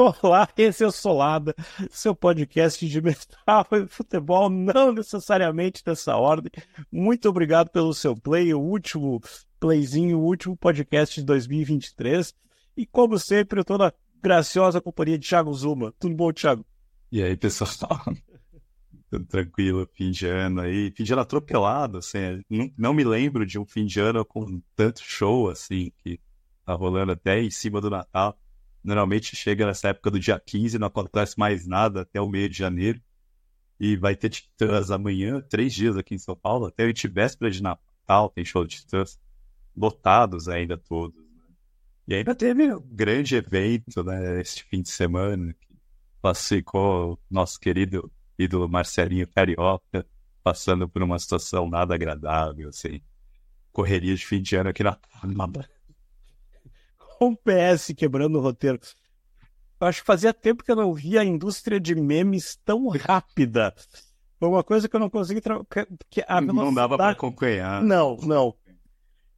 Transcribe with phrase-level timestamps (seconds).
[0.00, 1.54] Olá, esse é o Solada,
[1.90, 6.50] seu podcast de metal e futebol, não necessariamente dessa ordem.
[6.90, 9.20] Muito obrigado pelo seu play, o último
[9.58, 12.34] playzinho, o último podcast de 2023.
[12.78, 13.92] E como sempre, eu estou na
[14.22, 15.92] graciosa companhia de Thiago Zuma.
[15.98, 16.64] Tudo bom, Thiago?
[17.12, 18.00] E aí, pessoal?
[19.10, 20.90] Tudo tranquilo, fim de ano aí.
[20.92, 22.42] Fim de ano atropelado, assim.
[22.48, 26.18] Não, não me lembro de um fim de ano com tanto show, assim, que
[26.64, 28.34] tá rolando até em cima do Natal.
[28.82, 32.56] Normalmente chega nessa época do dia 15, não acontece mais nada até o meio de
[32.56, 33.00] janeiro.
[33.78, 37.62] E vai ter Titãs amanhã, três dias aqui em São Paulo, até o véspera de
[37.62, 39.18] Natal, tem show de Titãs.
[39.76, 41.16] Lotados ainda todos.
[41.16, 41.44] Né?
[42.08, 45.78] E ainda teve um grande evento, né, este fim de semana, que
[46.20, 50.06] classificou o nosso querido ídolo Marcelinho Carioca,
[50.42, 53.00] passando por uma situação nada agradável, assim.
[53.72, 55.26] Correria de fim de ano aqui na com
[57.28, 58.80] o PS quebrando o roteiro.
[59.80, 63.74] Eu acho que fazia tempo que eu não via a indústria de memes tão rápida.
[64.38, 65.40] Foi uma coisa que eu não consegui.
[65.40, 65.60] Tra...
[66.08, 66.66] Que a velocidade...
[66.66, 67.82] Não dava para acompanhar.
[67.82, 68.54] Não, não.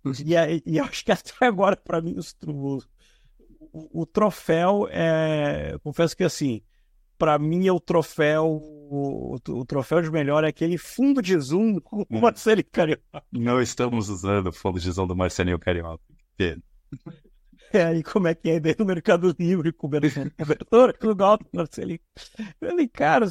[0.04, 2.80] E, e acho que até agora, para mim, os, o,
[4.02, 5.76] o, troféu é.
[5.82, 6.60] Confesso que assim,
[7.16, 8.46] para mim é o troféu.
[8.94, 13.24] O, o, troféu de melhor é aquele fundo de zoom com o Marcelinho Carioca.
[13.30, 16.02] Não estamos usando o fundo de zoom do Marcelinho Carioca.
[17.72, 22.00] É, aí como é que é dentro do Mercado Livre, cobertura, tudo alto, Marcelinho.
[22.60, 23.26] Eu falei, cara,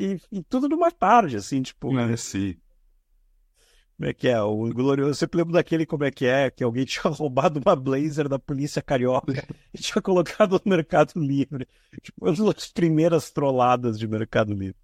[0.00, 1.96] e, e, tudo numa tarde, assim, tipo.
[1.98, 2.56] É, sim.
[3.96, 4.42] Como é que é?
[4.42, 5.14] O glorioso.
[5.14, 6.50] Você lembra daquele como é que é?
[6.50, 9.32] Que alguém tinha roubado uma blazer da polícia carioca
[9.72, 11.66] e tinha colocado no Mercado Livre.
[12.02, 14.76] Tipo, uma das primeiras trolladas de Mercado Livre.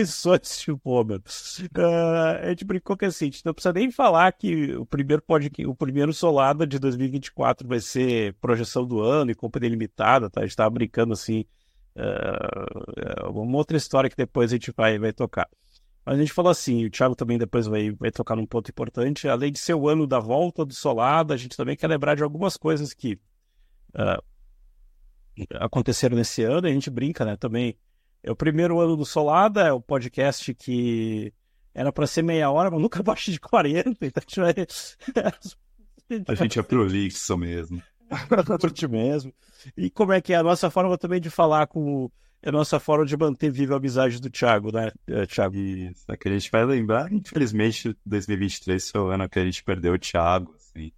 [0.07, 1.21] Só esse Homer.
[1.21, 5.23] Uh, a gente brincou que assim, a gente não precisa nem falar que o primeiro
[5.23, 10.41] pode, o primeiro Solada de 2024 vai ser projeção do ano e compra limitada, tá?
[10.41, 11.45] A gente tava brincando assim
[11.99, 15.49] Uh, uma outra história que depois a gente vai, vai tocar.
[16.07, 19.29] Mas a gente falou assim, o Thiago também depois vai, vai tocar num ponto importante,
[19.29, 22.23] além de ser o ano da volta do Solada, a gente também quer lembrar de
[22.23, 23.19] algumas coisas que
[23.95, 24.23] uh,
[25.55, 27.77] aconteceram nesse ano, a gente brinca, né, também.
[28.23, 31.33] É o primeiro ano do Solada, é o podcast que
[31.75, 36.25] era para ser meia hora, mas nunca abaixo de 40, então a gente vai...
[36.29, 37.83] a gente é prolixo mesmo.
[38.61, 39.33] por ti mesmo.
[39.77, 42.11] E como é que é a nossa forma também de falar com
[42.41, 45.57] é a nossa forma de manter viva a amizade do Thiago, né, eh, Thiago?
[45.57, 49.65] Isso, é que a gente vai lembrar, infelizmente, 2023 foi o ano que a gente
[49.65, 50.93] perdeu o Thiago, assim.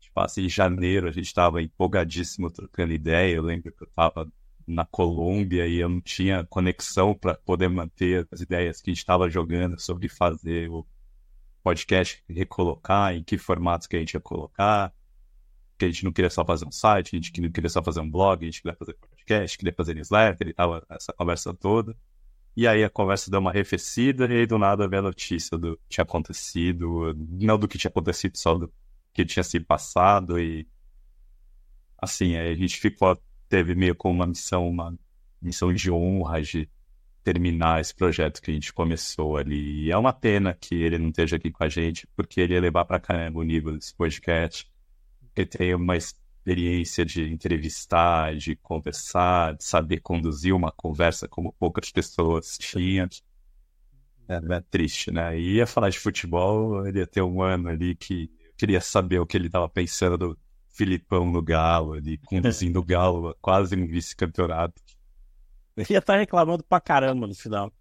[0.00, 4.28] Tipo, assim, em janeiro a gente estava empolgadíssimo trocando ideia, eu lembro que eu estava
[4.66, 8.98] na Colômbia e eu não tinha conexão para poder manter as ideias que a gente
[8.98, 10.84] estava jogando sobre fazer o
[11.62, 14.92] podcast, recolocar, em que formatos que a gente ia colocar
[15.78, 18.00] que a gente não queria só fazer um site, a gente não queria só fazer
[18.00, 21.96] um blog, a gente queria fazer podcast, queria fazer newsletter e tal, essa conversa toda.
[22.56, 25.76] E aí a conversa deu uma arrefecida e aí do nada veio a notícia do
[25.76, 28.72] que tinha acontecido, não do que tinha acontecido, só do
[29.12, 30.66] que tinha se passado e
[31.98, 33.18] assim, a gente ficou,
[33.48, 34.96] teve meio como uma missão, uma
[35.42, 36.68] missão de honra de
[37.24, 39.86] terminar esse projeto que a gente começou ali.
[39.86, 42.60] E é uma pena que ele não esteja aqui com a gente, porque ele ia
[42.60, 44.70] levar para caramba o nível desse podcast
[45.42, 51.90] ele tem uma experiência de entrevistar, de conversar, de saber conduzir uma conversa como poucas
[51.90, 53.08] pessoas tinham.
[54.28, 55.38] É, é triste, né?
[55.38, 59.18] E ia falar de futebol, ele ia ter um ano ali que eu queria saber
[59.18, 60.38] o que ele estava pensando do
[60.70, 64.82] Filipão no Galo, ali, conduzindo o Galo quase um vice-campeonato.
[65.76, 67.72] Ia estar tá reclamando pra caramba no final.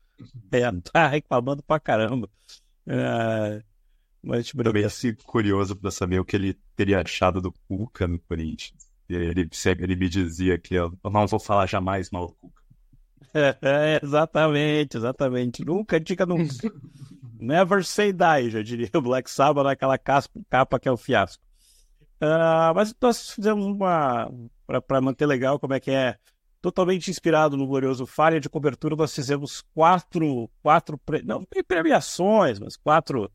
[0.51, 2.29] Ia estar tá reclamando pra caramba.
[2.87, 3.63] É...
[4.23, 8.17] Mas tipo, também assim, curioso para saber o que ele teria achado do Cuca no
[8.19, 8.87] Corinthians.
[9.09, 9.49] Ele,
[9.79, 12.63] ele me dizia que eu não vou falar jamais mal do Cuca.
[13.33, 15.65] É, é, exatamente, exatamente.
[15.65, 16.53] Nunca diga nunca.
[17.37, 21.43] Never say die, já diria o Black Sabbath naquela capa que é o fiasco.
[22.21, 24.31] Uh, mas nós fizemos uma.
[24.87, 26.17] para manter legal como é que é.
[26.61, 30.49] Totalmente inspirado no glorioso Falha de Cobertura, nós fizemos quatro.
[30.61, 33.29] quatro não premiações, mas quatro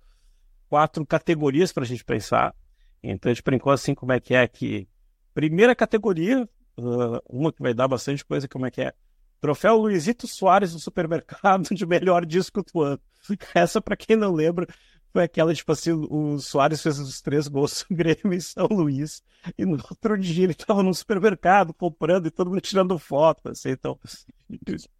[0.68, 2.54] quatro categorias para a gente pensar.
[3.02, 4.88] Então a gente brincou assim como é que é que
[5.34, 6.48] primeira categoria,
[6.78, 8.92] uh, uma que vai dar bastante coisa, como é que é
[9.40, 13.00] Troféu Luizito Soares no supermercado de melhor disco do ano.
[13.54, 14.66] Essa, para quem não lembra,
[15.12, 19.22] foi aquela, tipo assim, o Soares fez os três gols do Grêmio em São Luís,
[19.56, 23.70] e no outro dia ele tava no supermercado comprando e todo mundo tirando foto, assim,
[23.70, 23.98] então,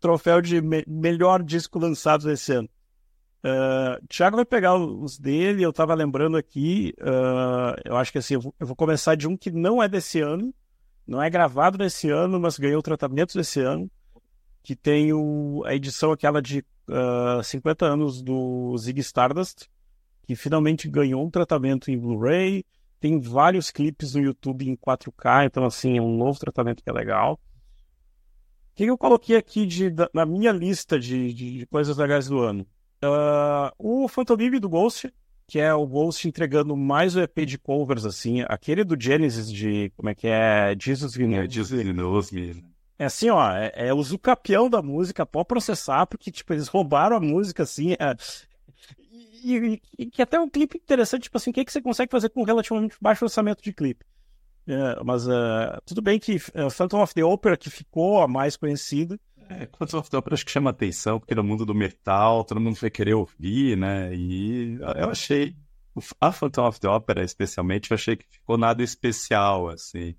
[0.01, 2.69] troféu de me melhor disco lançado esse ano.
[3.45, 8.35] Uh, Thiago vai pegar os dele, eu tava lembrando aqui, uh, eu acho que assim,
[8.35, 10.53] eu vou, eu vou, começar de um que não é desse ano,
[11.07, 13.89] não é gravado desse ano, mas ganhou tratamento desse ano,
[14.63, 19.69] que tem o, a edição aquela de uh, 50 anos do Zig Stardust,
[20.27, 22.65] que finalmente ganhou um tratamento em Blu-ray,
[23.01, 26.93] tem vários clipes no YouTube em 4K, então assim, é um novo tratamento que é
[26.93, 27.35] legal.
[27.35, 32.29] O que eu coloquei aqui de, da, na minha lista de, de, de, coisas legais
[32.29, 32.67] do ano?
[33.03, 35.13] Uh, o Phantom do Ghost,
[35.47, 39.91] que é o Ghost entregando mais o EP de covers, assim, aquele do Genesis de,
[39.97, 41.45] como é que é, Jesus Vinous.
[41.45, 42.69] É, Jesus mesmo.
[42.99, 47.17] É assim, ó, é, é o zucapião da música, pode processar, porque, tipo, eles roubaram
[47.17, 48.17] a música, assim, é,
[49.45, 52.11] e, e, que até é um clipe interessante, tipo assim, o que, que você consegue
[52.11, 54.05] fazer com relativamente baixo orçamento de clipe?
[54.67, 58.57] É, mas uh, tudo bem que uh, Phantom of the Opera, que ficou a mais
[58.57, 59.19] conhecida.
[59.49, 62.61] É, Phantom of the Opera acho que chama atenção, porque no mundo do metal todo
[62.61, 64.15] mundo vai querer ouvir, né?
[64.15, 65.57] E eu achei,
[66.21, 70.15] a Phantom of the Opera especialmente, eu achei que ficou nada especial, assim.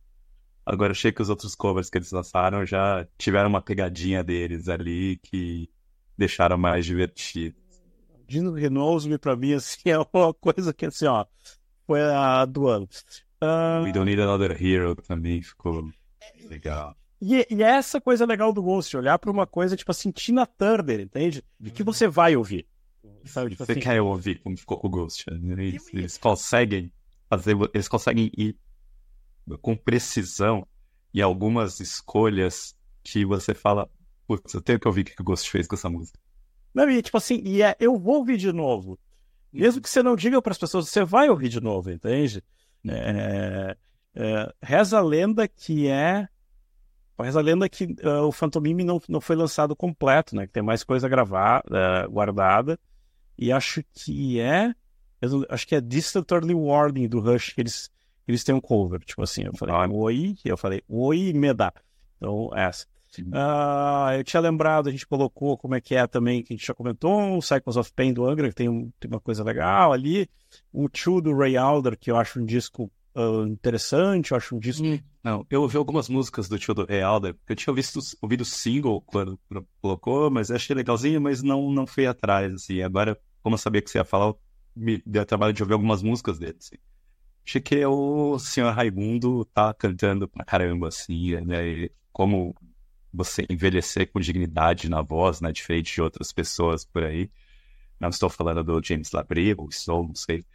[0.66, 5.18] Agora, achei que os outros covers que eles lançaram já tiveram uma pegadinha deles ali
[5.24, 5.68] que
[6.16, 7.56] deixaram mais divertido.
[8.28, 11.26] Dino Renault, pra mim, assim, é uma coisa que, assim, ó,
[11.88, 12.88] foi a do ano.
[13.42, 13.84] Uh...
[13.84, 15.90] We Don't Need Another Hero também ficou
[16.48, 16.96] legal.
[17.22, 20.46] E, e é essa coisa legal do Ghost, olhar pra uma coisa, tipo assim, Tina
[20.46, 21.44] Turner, entende?
[21.60, 22.66] De que você vai ouvir.
[23.26, 23.82] Sabe, tipo você assim...
[23.82, 25.26] quer ouvir como ficou com o Ghost.
[25.30, 25.66] Né?
[25.66, 26.92] Eles, eles conseguem
[27.30, 28.58] fazer, eles conseguem ir
[29.62, 30.66] com precisão
[31.14, 33.90] e algumas escolhas que você fala,
[34.28, 36.20] putz, eu tenho que ouvir o que o Ghost fez com essa música.
[36.74, 39.00] Não, e tipo assim, e é, eu vou ouvir de novo.
[39.52, 42.44] Mesmo que você não diga para as pessoas, você vai ouvir de novo, entende?
[42.88, 43.76] É,
[44.16, 46.28] é, reza a lenda que é.
[47.26, 50.48] Reza a lenda que uh, o Phantomime não, não foi lançado completo, né?
[50.48, 52.80] Que tem mais coisa gravada, uh, guardada.
[53.38, 54.74] E acho que é.
[55.50, 57.90] Acho que é Distant Early Warning do Rush, que eles,
[58.28, 59.02] eles têm um cover.
[59.02, 61.74] Tipo assim, eu falei, oi, eu falei, oi, me dá.
[62.18, 62.86] Então, essa.
[63.18, 66.66] Uh, eu tinha lembrado, a gente colocou como é que é também, que a gente
[66.66, 69.92] já comentou, o Cycles of Pain do Angra, que tem, um, tem uma coisa legal
[69.92, 70.30] ali.
[70.72, 74.60] O Two do Ray Alder, que eu acho um disco uh, interessante, eu acho um
[74.60, 74.86] disco.
[74.86, 79.02] Hum, não, eu ouvi algumas músicas do Tio do porque eu tinha visto, ouvido single
[79.02, 79.40] quando
[79.82, 82.82] colocou, mas achei legalzinho, mas não, não fui atrás, assim.
[82.82, 84.34] Agora, como eu sabia que você ia falar,
[84.76, 86.76] me deu trabalho de ouvir algumas músicas dele, assim.
[87.46, 91.90] Achei que o senhor Raimundo tá cantando pra caramba, assim, né?
[92.12, 92.56] Como
[93.12, 95.52] você envelhecer com dignidade na voz, né?
[95.52, 97.30] Diferente de outras pessoas por aí.
[98.00, 100.46] Não estou falando do James Labrie, ou estou, não sei.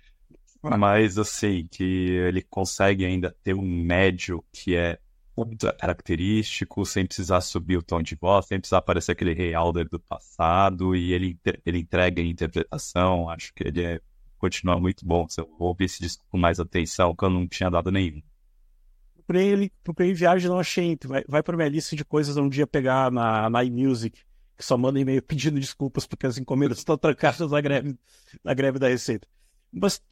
[0.79, 4.99] Mas, assim, que ele consegue ainda ter um médio que é
[5.81, 9.99] característico, sem precisar subir o tom de voz, sem precisar parecer aquele Rei Alder do
[9.99, 13.29] passado, e ele, ele entrega a interpretação.
[13.29, 14.01] Acho que ele é,
[14.39, 15.29] continua muito bom.
[15.29, 18.23] Se eu ouvir esse disco com mais atenção, que eu não tinha dado nenhum
[19.25, 20.97] procurei ele, procurei viagem não achei.
[21.05, 24.21] Vai, vai para minha lista de coisas um dia pegar na, na iMusic,
[24.57, 27.99] que só manda e-mail pedindo desculpas porque as encomendas estão trancadas na greve,
[28.43, 29.27] na greve da Receita.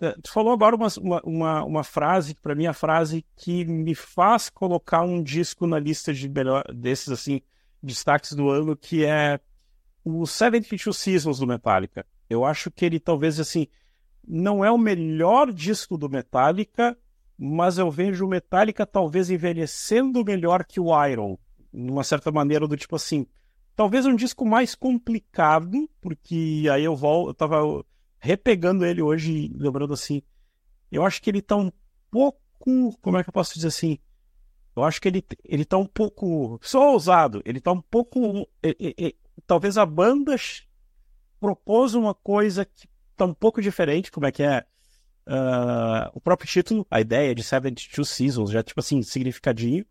[0.00, 0.88] Eh, tu falou agora uma,
[1.25, 6.12] uma, uma frase, para mim, a frase que me faz colocar um disco na lista
[6.12, 7.40] de melhor, desses, assim,
[7.83, 9.38] destaques do ano, que é
[10.04, 12.04] o 72 Seasons do Metallica.
[12.28, 13.69] Eu acho que ele talvez, assim,
[14.26, 16.97] não é o melhor disco do Metallica,
[17.38, 21.38] mas eu vejo o Metallica talvez envelhecendo melhor que o Iron,
[21.73, 23.26] numa certa maneira do tipo assim,
[23.75, 27.85] talvez um disco mais complicado, porque aí eu volto, eu tava
[28.22, 30.22] repegando ele hoje, lembrando assim,
[30.92, 31.72] eu acho que ele tá um
[32.08, 33.98] pouco, como é que eu posso dizer assim?
[34.76, 38.48] Eu acho que ele, ele tá um pouco, sou ousado, ele tá um pouco,
[39.44, 40.36] talvez a banda
[41.40, 44.64] propôs uma coisa que tá um pouco diferente, como é que é?
[45.26, 49.84] Uh, o próprio título, a ideia de 72 Seasons, já tipo assim, significadinho.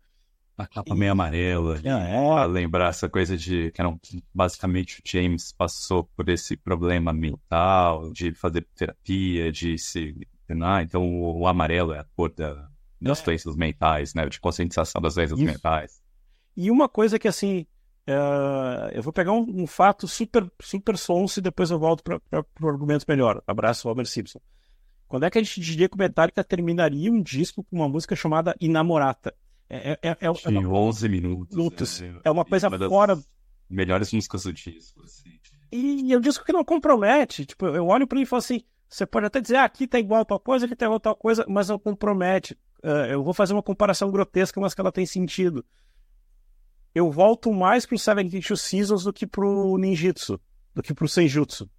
[0.56, 2.46] A capa meio amarela, é.
[2.46, 3.92] lembrar essa coisa de que era
[4.34, 10.14] basicamente o James passou por esse problema mental, de fazer terapia, de se.
[10.62, 12.68] Ah, então o, o amarelo é a cor da,
[13.00, 13.24] das é.
[13.24, 14.28] doenças mentais, né?
[14.28, 15.46] De conscientização das doenças Isso.
[15.46, 16.02] mentais.
[16.56, 17.66] E uma coisa que assim.
[18.04, 22.44] Uh, eu vou pegar um, um, fato super, super sonso e depois eu volto para
[22.60, 23.40] o argumento melhor.
[23.46, 24.40] Abraço, Homer Simpson.
[25.06, 28.16] Quando é que a gente diria que o Metallica terminaria um disco com uma música
[28.16, 29.32] chamada Inamorata?
[29.72, 31.56] É, é, é, é, é 11 minutos.
[31.56, 32.02] minutos.
[32.22, 33.18] É, uma coisa fora,
[33.70, 35.02] melhores músicas do disco.
[35.02, 35.30] Assim.
[35.72, 37.46] E é um disco que não compromete.
[37.46, 39.98] Tipo, eu olho para ele e falo assim: você pode até dizer, ah, aqui tá
[39.98, 42.52] igual a tal coisa, aqui tá igual a tal coisa, mas não compromete.
[42.84, 45.64] Uh, eu vou fazer uma comparação grotesca, mas que ela tem sentido.
[46.94, 50.38] Eu volto mais pro Seven Two Seasons do que pro Ninjutsu,
[50.74, 51.70] do que pro Senjutsu.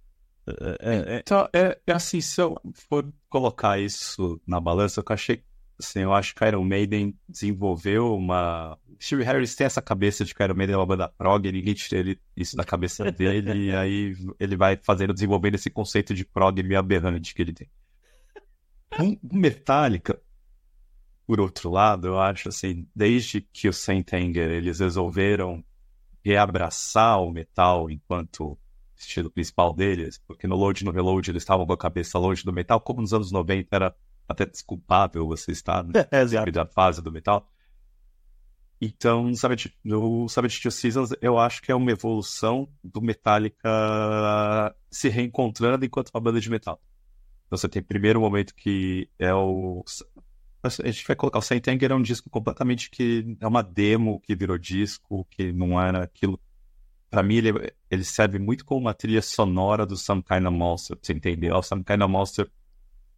[0.46, 5.44] É, é, então, é, é, assim, se eu for colocar isso na balança, eu achei
[5.78, 8.78] assim, eu acho que Iron Maiden desenvolveu uma.
[9.00, 12.00] Steve Harris tem essa cabeça de que Iron Maiden é uma banda prog, ninguém tira
[12.00, 16.62] ele, isso da cabeça dele, e aí ele vai fazendo, desenvolvendo esse conceito de prog
[16.62, 17.68] meio aberrante que ele tem.
[18.98, 20.20] O Metallica,
[21.26, 25.64] por outro lado, eu acho assim, desde que o Saint Anger eles resolveram
[26.24, 28.58] reabraçar o metal enquanto
[28.96, 32.52] estilo principal deles, porque no Load no Reload eles estavam com a cabeça longe do
[32.52, 33.94] metal, como nos anos 90 era
[34.28, 37.48] até desculpável você estar é, na fase do metal.
[38.80, 45.08] Então, sabe, o Savage Two Seasons eu acho que é uma evolução do Metallica se
[45.08, 46.80] reencontrando enquanto uma banda de metal.
[47.46, 49.84] Então você tem o primeiro momento que é o.
[50.62, 54.20] A gente vai colocar o Saint Anger é um disco completamente que é uma demo
[54.20, 56.40] que virou disco, que não era aquilo.
[57.10, 60.96] Para mim, ele, ele serve muito como uma trilha sonora do Some Kind of Monster,
[60.96, 61.52] pra você entender.
[61.52, 62.50] O Some Kind of Monster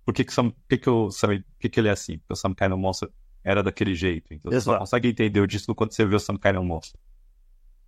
[0.07, 2.19] por que que, Sam, que, que, eu, sabe, que, que ele é assim?
[2.19, 3.11] Porque o Some Kind of Monster
[3.43, 4.33] era daquele jeito.
[4.33, 4.65] Então Exato.
[4.65, 7.01] você só consegue entender o disco quando você vê o Some Kind of Monster.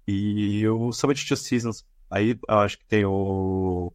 [0.07, 3.93] E o Summit Two Seasons, aí eu acho que tem o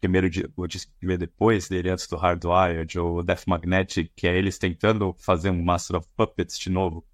[0.00, 4.36] primeiro o disco que veio depois dele, antes do Hardwired, o Death Magnetic, que é
[4.36, 7.04] eles tentando fazer um Master of Puppets de novo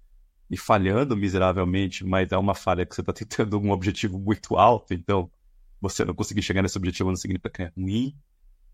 [0.49, 4.93] e falhando miseravelmente, mas é uma falha que você está tentando um objetivo muito alto,
[4.93, 5.29] então
[5.81, 8.15] você não conseguir chegar nesse objetivo não significa que é ruim.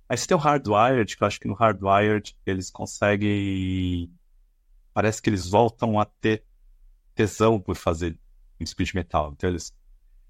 [0.10, 4.12] Aí você tem o Hardwired, que eu acho que no Hardwired eles conseguem.
[4.92, 6.44] Parece que eles voltam a ter
[7.13, 8.18] tesão por fazer
[8.66, 9.32] speed metal.
[9.34, 9.72] Então eles.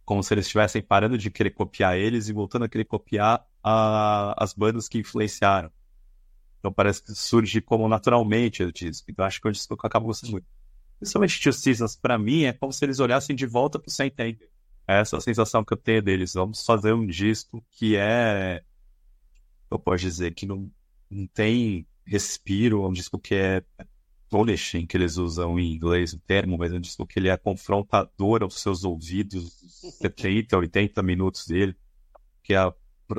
[0.04, 4.44] Como se eles estivessem parando de querer copiar eles e voltando a querer copiar a...
[4.44, 5.72] as bandas que influenciaram.
[6.60, 9.10] Então parece que surge como naturalmente o disco.
[9.10, 10.48] Então acho que é um disco que eu acabo gostando muito.
[11.00, 14.50] Principalmente Two Seasons, pra mim, é como se eles olhassem de volta pro Saint Anger.
[14.86, 16.34] É essa a sensação que eu tenho deles.
[16.34, 18.64] Vamos fazer um disco que é
[19.70, 20.70] eu posso dizer que não,
[21.10, 23.64] não tem respiro, é um disco que é
[24.30, 27.38] polishing, que eles usam em inglês o termo, mas é um disco que ele é
[27.38, 29.52] confrontador aos seus ouvidos,
[30.00, 31.76] 70, 80 minutos dele,
[32.44, 32.74] que a,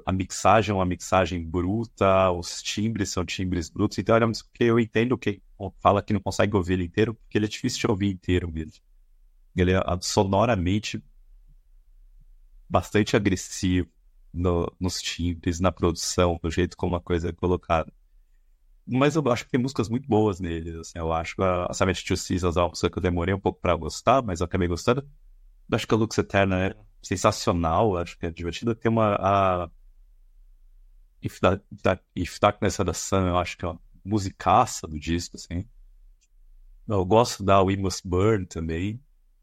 [0.07, 4.49] a mixagem é uma mixagem bruta, os timbres são timbres brutos, então é um disco
[4.53, 5.43] que eu entendo quem
[5.81, 8.83] fala que não consegue ouvir ele inteiro, porque ele é difícil de ouvir inteiro mesmo.
[9.57, 11.03] Ele é sonoramente
[12.69, 13.89] bastante agressivo
[14.33, 17.93] no, nos timbres, na produção, no jeito como a coisa é colocada.
[18.87, 22.03] Mas eu acho que tem músicas muito boas neles, assim, eu acho que a, Silent
[22.03, 24.67] Two Seasons é uma música que eu demorei um pouco para gostar, mas eu acabei
[24.69, 25.03] gostando.
[25.71, 28.75] Eu acho que a Lux Eterna é sensacional, acho que é divertida.
[28.75, 29.15] Tem uma...
[29.15, 29.71] A...
[31.23, 34.99] If, that, that, If Darkness Had a Sun, eu acho que é uma musicaça do
[34.99, 35.65] disco, assim.
[36.89, 39.01] Eu gosto da We Must Burn também.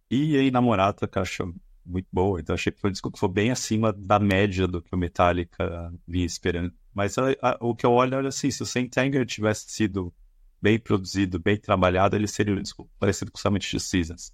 [0.10, 1.54] E aí, Namorata, que eu acho
[1.88, 2.40] muito boa.
[2.40, 4.98] Então achei que foi um disco que foi bem acima da média do que o
[4.98, 6.74] Metallica vinha esperando.
[6.94, 10.14] Mas a, a, o que eu olho é assim, se o Saint Anger tivesse sido
[10.62, 14.34] bem produzido, bem trabalhado, ele seria um disco parecido com Summit de Seasons.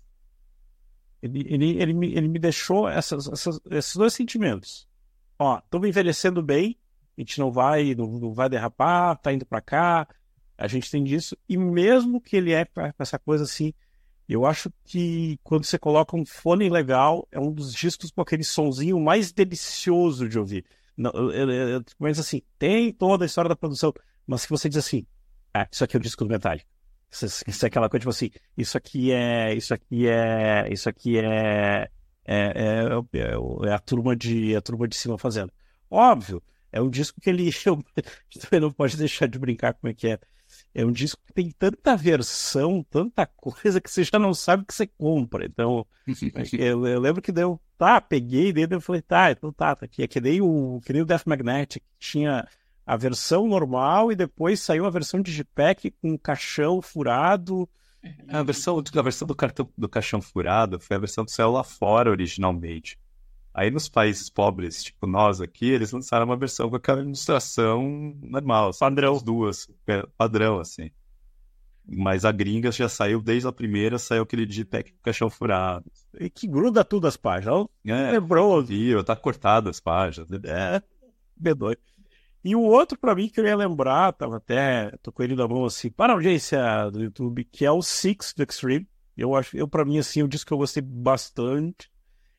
[1.21, 4.87] Ele, ele, ele, me, ele me deixou essas, essas, esses dois sentimentos.
[5.39, 6.77] Ó, estamos envelhecendo bem,
[7.17, 10.07] a gente não vai, não, não vai derrapar, tá indo para cá,
[10.57, 11.37] a gente tem disso.
[11.47, 13.73] E mesmo que ele é com essa coisa assim,
[14.27, 18.43] eu acho que quando você coloca um fone legal, é um dos discos com aquele
[18.43, 20.65] sonzinho mais delicioso de ouvir.
[20.95, 21.11] Não,
[21.99, 23.93] mas assim, tem toda a história da produção,
[24.25, 25.05] mas que você diz assim,
[25.53, 26.65] ah, isso aqui é o disco do Metallica.
[27.11, 31.19] Isso, isso, é aquela coisa, tipo assim, isso aqui é, isso aqui é, isso aqui
[31.19, 31.89] é,
[32.25, 35.51] é, é, é, é a turma de, a turma de cima fazendo.
[35.91, 37.83] Óbvio, é um disco que ele, eu,
[38.41, 40.19] também não pode deixar de brincar como é que é
[40.73, 44.65] é um disco que tem tanta versão, tanta coisa que você já não sabe o
[44.65, 45.45] que você compra.
[45.45, 45.85] Então,
[46.57, 50.03] eu, eu, lembro que deu, tá, peguei dentro e falei, tá, então tá, tá aqui.
[50.03, 52.47] É que nem o, que nem o Death Magnetic, que tinha
[52.85, 57.69] a versão normal e depois saiu a versão Digipack com caixão furado.
[58.27, 61.63] A versão, a versão do, cartão, do caixão furado foi a versão que saiu lá
[61.63, 62.97] fora originalmente.
[63.53, 68.71] Aí nos países pobres, tipo nós aqui, eles lançaram uma versão com aquela ilustração normal.
[68.79, 69.15] Padrão.
[69.15, 69.67] As duas.
[69.87, 70.89] É, padrão, assim.
[71.85, 75.85] Mas a gringa já saiu desde a primeira, saiu aquele Digipack com caixão furado.
[76.19, 77.67] E que gruda tudo as páginas.
[77.85, 78.63] É, lembrou.
[78.63, 80.29] Viu, tá cortado as páginas.
[80.45, 80.81] É,
[81.39, 81.77] B2.
[82.43, 85.47] E o outro, para mim, que eu ia lembrar, tava até, tô com ele na
[85.47, 88.87] mão assim, para a audiência do YouTube, que é o Six do Extreme.
[89.15, 91.89] Eu acho, eu, pra mim, assim, eu disse que eu gostei bastante.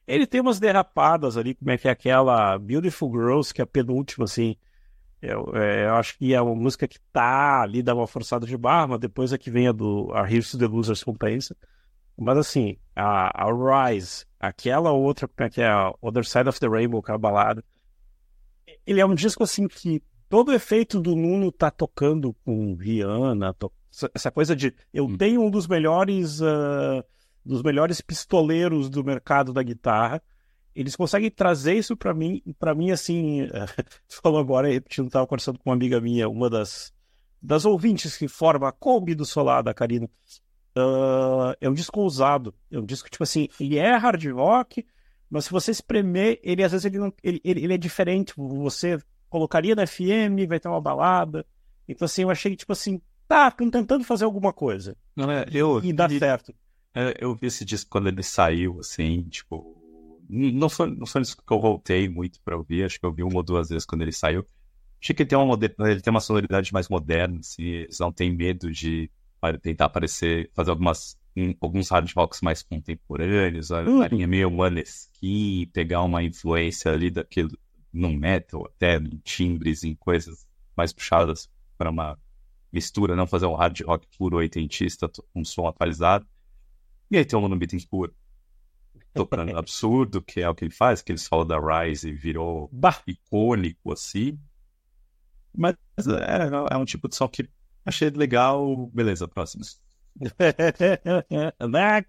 [0.07, 3.67] Ele tem umas derrapadas ali, como é que é aquela Beautiful Girls, que é a
[3.67, 4.57] penúltima, assim.
[5.23, 8.57] Eu, é, eu acho que é uma música que tá ali, dá uma forçada de
[8.57, 11.57] barra, mas depois é que vem a do a Here's to the Losers Compensa.
[12.17, 15.67] Mas assim, a, a Rise, aquela outra, como é que é?
[15.67, 17.65] A Other Side of the Rainbow, que é a balada.
[18.87, 23.55] Ele é um disco assim que todo o efeito do Nuno tá tocando com Rihanna,
[23.55, 23.73] to...
[24.15, 25.17] essa coisa de eu hum.
[25.17, 27.03] tenho um dos melhores uh,
[27.45, 30.23] dos melhores pistoleiros do mercado da guitarra.
[30.75, 33.47] Eles conseguem trazer isso para mim, para mim assim,
[34.23, 36.93] falou agora, repetindo, estava conversando com uma amiga minha, uma das
[37.41, 40.09] das ouvintes que forma a Kombi do Solar da Karina.
[40.77, 44.85] Uh, é um disco ousado, é um disco tipo assim, ele é hard rock,
[45.29, 48.33] mas se você espremer, ele às vezes ele, não, ele, ele, ele é diferente.
[48.37, 48.99] Você
[49.29, 51.47] colocaria na FM, vai ter uma balada.
[51.87, 54.97] Então assim, eu achei tipo assim, tá, estão tentando fazer alguma coisa.
[55.15, 56.55] Não é, eu e dá certo.
[56.95, 59.81] É, eu vi esse disco quando ele saiu, assim, tipo.
[60.29, 63.23] Não foi, não foi isso que eu voltei muito pra ouvir, acho que eu vi
[63.23, 64.47] uma ou duas vezes quando ele saiu.
[65.03, 68.35] Achei que ele tem uma, ele tem uma sonoridade mais moderna, assim, eles não têm
[68.35, 69.11] medo de
[69.61, 74.01] tentar aparecer, fazer algumas, um, alguns hard rocks mais contemporâneos, a, uhum.
[74.01, 77.51] a linha meio Maneskin, pegar uma influência ali daquilo
[77.93, 82.19] no metal, até em timbres, em coisas mais puxadas para uma
[82.73, 86.27] mistura, não fazer um hard rock puro oitentista, um som atualizado.
[87.15, 88.13] E aí tem o Mono Bittencourt
[89.13, 92.69] tocando absurdo, que é o que ele faz, que eles falam da Rise e virou
[92.73, 93.01] bah.
[93.07, 94.37] icônico assim.
[95.57, 95.77] Mas
[96.09, 97.49] é, é, um tipo de som que
[97.87, 98.89] achei legal.
[98.89, 99.63] Beleza, próximo.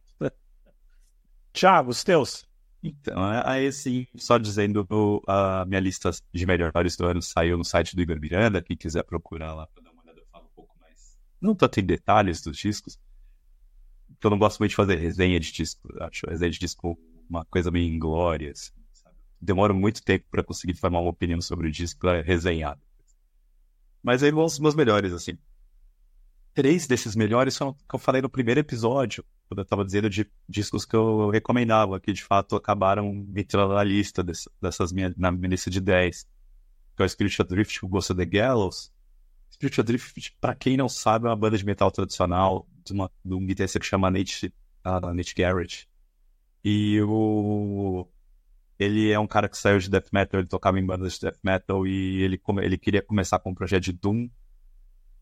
[1.53, 2.49] Thiago, os teus.
[2.81, 4.87] Então, aí sim, só dizendo,
[5.27, 9.03] a minha lista de melhores do ano saiu no site do Igor Miranda, quem quiser
[9.03, 11.15] procurar lá para dar uma olhada, eu falo um pouco mais.
[11.39, 12.97] Não tanto em detalhes dos discos,
[14.23, 15.87] eu não gosto muito de fazer resenha de disco.
[16.01, 16.97] Acho resenha de disco
[17.29, 18.51] uma coisa meio inglória.
[18.51, 18.71] Assim,
[19.73, 22.79] muito tempo para conseguir formar uma opinião sobre o disco para resenhar.
[24.01, 25.37] Mas aí vão os meus melhores, assim.
[26.53, 30.29] Três desses melhores são que eu falei no primeiro episódio, quando eu estava dizendo de
[30.47, 35.31] discos que eu recomendava, que de fato acabaram entrando na lista dessas, dessas minha, na
[35.31, 36.25] minha lista de 10.
[36.95, 38.91] Que é o Spiritual Drift, o Ghost of the Gallows.
[39.55, 43.33] Spiritual Drift, para quem não sabe, é uma banda de metal tradicional de, uma, de
[43.33, 44.53] um guitarrista que chama Nate,
[44.85, 45.87] uh, Nate Garrett.
[46.63, 48.05] E o...
[48.77, 51.39] ele é um cara que saiu de death metal, ele tocava em bandas de death
[51.41, 54.29] metal e ele, ele queria começar com um projeto de Doom.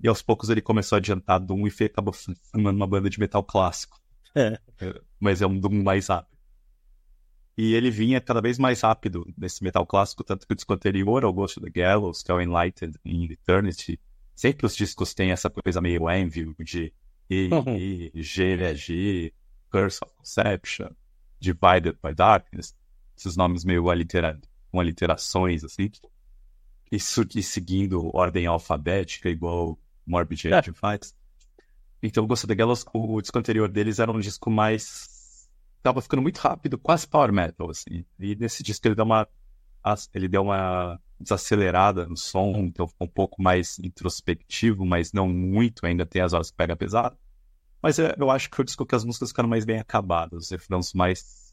[0.02, 3.43] E aos poucos ele começou a adiantar Doom e acabou formando uma banda de metal
[3.43, 4.02] clássico.
[4.36, 4.60] É.
[4.82, 5.02] é.
[5.19, 6.34] Mas é um Doom mais rápido.
[7.56, 11.24] E ele vinha cada vez mais rápido nesse metal clássico, tanto que o disco anterior,
[11.24, 14.00] ao Ghost of the Gallows, que é o Enlightened in Eternity,
[14.36, 16.93] sempre os discos têm essa coisa meio Envy, de
[17.30, 17.76] e, uhum.
[17.76, 19.34] e G, né, G,
[19.72, 20.89] Curse of Conception,
[21.39, 22.76] Divided by Darkness,
[23.17, 25.89] esses nomes meio aliterando, com aliterações, assim,
[26.91, 30.62] e, e seguindo ordem alfabética, igual Morbid é.
[30.74, 31.15] faz.
[32.02, 35.50] Então, o Ghost of the Gallows, o, o disco anterior deles era um disco mais...
[35.82, 38.06] Tava ficando muito rápido, quase power metal, assim.
[38.19, 39.28] E nesse disco ele deu uma...
[40.13, 45.86] Ele deu uma desacelerada no som, então ficou um pouco mais introspectivo, mas não muito,
[45.86, 47.17] ainda tem as horas que pega pesado.
[47.82, 50.50] Mas é, eu acho que o disco que as músicas ficaram mais bem acabadas, os
[50.50, 51.43] refrãos mais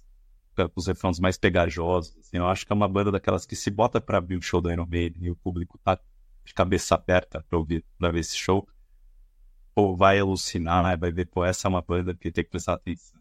[0.75, 2.17] os refrãos mais pegajosos.
[2.19, 4.61] Assim, eu acho que é uma banda daquelas que se bota para abrir o show
[4.61, 5.99] do Iron Maiden e o público tá
[6.45, 8.67] de cabeça aberta para ouvir, para ver esse show,
[9.75, 13.20] ou vai alucinar, vai ver, pô, essa é uma banda que tem que prestar atenção.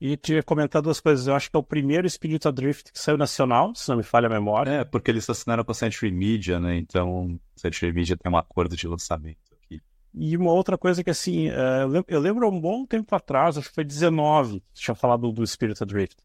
[0.00, 1.26] E te comentar duas coisas.
[1.26, 4.26] Eu acho que é o primeiro Spirit Drift que saiu nacional, se não me falha
[4.26, 4.70] a memória.
[4.70, 6.76] É, porque eles assinaram com a Century Media, né?
[6.76, 9.80] Então, Century Media tem um acordo de lançamento aqui.
[10.12, 13.74] E uma outra coisa que, assim, é, eu lembro um bom tempo atrás, acho que
[13.74, 16.16] foi 19, tinha falado do Spirit Drift.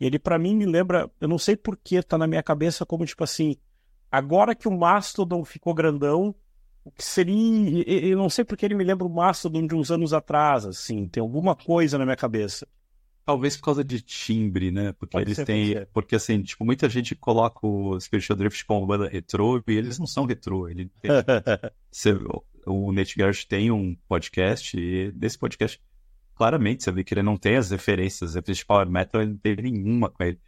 [0.00, 3.04] E ele, para mim, me lembra, eu não sei porquê, tá na minha cabeça como,
[3.04, 3.56] tipo assim,
[4.10, 6.34] agora que o Mastodon ficou grandão,
[6.84, 7.84] o que seria.
[7.86, 11.20] Eu não sei porque ele me lembra o Mastodon de uns anos atrás, assim, tem
[11.20, 12.66] alguma coisa na minha cabeça.
[13.28, 14.94] Talvez por causa de timbre, né?
[14.94, 15.86] Porque pode eles têm.
[15.92, 20.06] Porque assim, tipo, muita gente coloca o Spiritual Drift como banda retrô e eles não
[20.06, 20.66] são retrô.
[20.66, 21.10] Ele tem...
[21.92, 22.18] você,
[22.64, 25.78] o Nate Garrett tem um podcast e desse podcast,
[26.34, 28.34] claramente, você vê que ele não tem as referências.
[28.34, 30.40] As de Power Metal, ele não teve nenhuma com ele.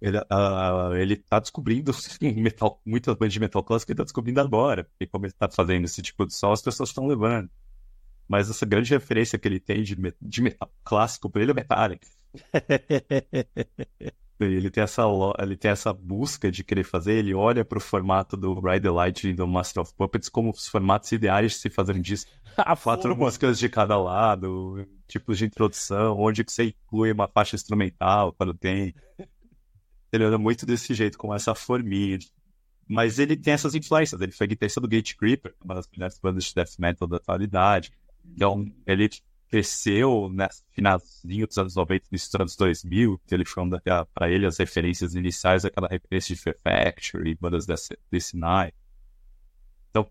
[0.00, 1.92] Ele, uh, ele tá descobrindo
[2.40, 4.88] metal, muitas bandas de metal clássico ele tá descobrindo agora.
[4.98, 7.50] E como ele tá fazendo esse tipo de som, as pessoas estão levando.
[8.28, 12.06] Mas essa grande referência que ele tem de, de metal clássico para ele é Metallica.
[14.40, 15.02] Ele tem essa,
[15.40, 18.90] ele tem essa busca de querer fazer, ele olha para o formato do Ride the
[18.90, 22.26] Light e do Master of Puppets como os formatos ideais de se fazer disso.
[22.84, 28.32] Quatro músicas de cada lado, tipos de introdução, onde que você inclui uma faixa instrumental
[28.32, 28.94] quando tem.
[30.12, 32.18] Ele anda muito desse jeito, com essa forminha.
[32.88, 34.20] Mas ele tem essas influências.
[34.20, 37.92] Ele foi guitarrista do Gate Creeper, uma das melhores bandas de death metal da atualidade.
[38.34, 39.08] Então, ele
[39.48, 43.64] cresceu né, finalzinho dos anos 90, início dos anos 2000, que ele foi
[44.14, 48.36] para ele as referências iniciais, aquela referência de Fear Factory, bandas desse, desse.
[49.90, 50.10] Então,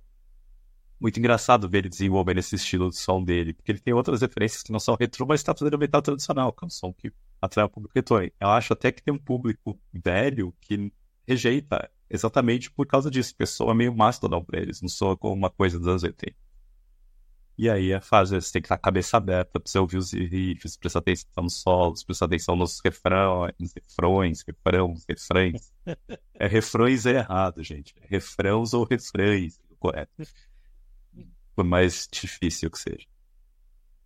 [1.00, 4.64] muito engraçado ver ele desenvolvendo esse estilo de som dele, porque ele tem outras referências
[4.64, 7.66] que não são retro, mas está fazendo metal tradicional, que é um som que atrai
[7.66, 8.18] o público retro.
[8.40, 10.92] Eu acho até que tem um público velho que
[11.28, 13.36] rejeita exatamente por causa disso.
[13.36, 16.47] Pessoa meio mastodon para eles, não soa como uma coisa dos anos 80.
[17.58, 19.98] E aí a fase, você tem que estar com a cabeça aberta para você ouvir
[19.98, 25.74] os riffs, prestar atenção nos solos, prestar atenção nos refrões, refrões, refrões, refrões.
[26.40, 27.96] É refrões é errado, gente.
[28.00, 30.12] É refrãos ou refrões, correto.
[31.56, 33.08] Por mais difícil que seja.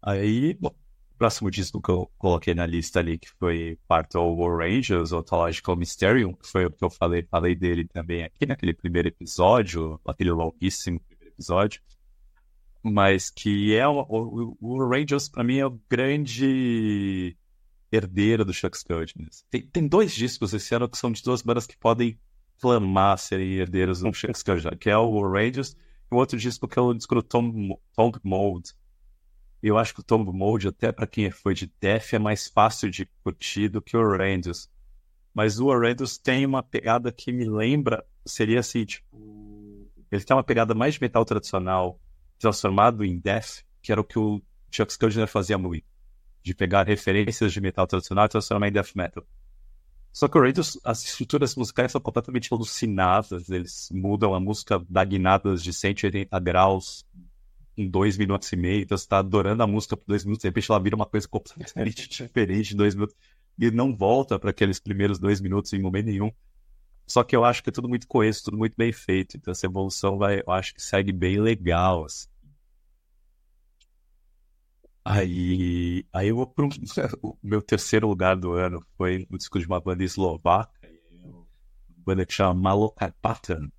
[0.02, 4.40] Aí, bom, o próximo disco que eu coloquei na lista ali, que foi Part of
[4.40, 8.74] War Rangers, Ontological Mysterium, que foi o que eu falei, falei dele também aqui naquele
[8.74, 11.82] primeiro episódio, aquele longuíssimo primeiro episódio
[12.84, 17.38] mas que é o, o, o Rangers para mim é o grande
[17.92, 19.46] herdeiro do Chuck Sturges.
[19.50, 22.18] Tem, tem dois discos esse ano que são de duas bandas que podem
[22.60, 25.76] clamar serem herdeiros do Chuck Sturges, que é o Rangers
[26.12, 28.74] e o outro disco que é o disco do Tom, Tom Mold.
[29.62, 32.90] Eu acho que o Tom Mold, até para quem foi de Def, é mais fácil
[32.90, 34.70] de curtir do que o Rangers.
[35.34, 39.08] Mas o Rangers tem uma pegada que me lembra, seria assim, tipo...
[40.12, 42.00] Ele tem uma pegada mais de metal tradicional,
[42.42, 45.86] transformado em death, que era o que o Chuck Schuldiner fazia muito,
[46.44, 49.26] de pegar referências de metal tradicional e transformar em death metal.
[50.12, 55.06] Só que o Raiders, as estruturas musicais são completamente alucinadas, eles mudam a música da
[55.06, 57.06] guinadas de 180 graus
[57.78, 60.50] em dois minutos e meio, então você está adorando a música por dois minutos, de
[60.50, 63.16] repente ela vira uma coisa completamente diferente em dois minutos,
[63.58, 66.32] e não volta para aqueles primeiros dois minutos em momento nenhum.
[67.08, 69.66] Só que eu acho que é tudo muito coeso, tudo muito bem feito, então essa
[69.66, 72.31] evolução vai, eu acho que segue bem legal, assim.
[75.04, 76.70] Aí, aí eu vou pro
[77.24, 80.72] o meu terceiro lugar do ano foi o disco de uma banda eslovaca,
[81.26, 81.46] uma
[82.06, 83.72] banda que chama Malokapatan.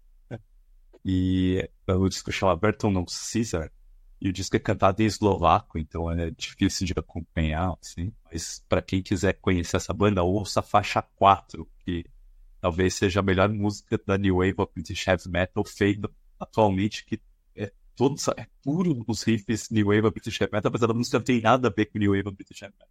[1.04, 3.70] E o disco chama Berton Caesar.
[4.20, 8.12] E o disco é cantado em eslovaco, então é difícil de acompanhar, assim.
[8.24, 12.04] Mas para quem quiser conhecer essa banda, ouça a faixa 4, que
[12.60, 16.08] talvez seja a melhor música da New Wave of British Heavy Metal feita
[16.38, 17.20] atualmente, que
[17.96, 21.40] todos é puro os riffs New Wave British Heavy Metal, apesar da música não ter
[21.42, 22.88] nada a ver com New Wave British Heavy Metal.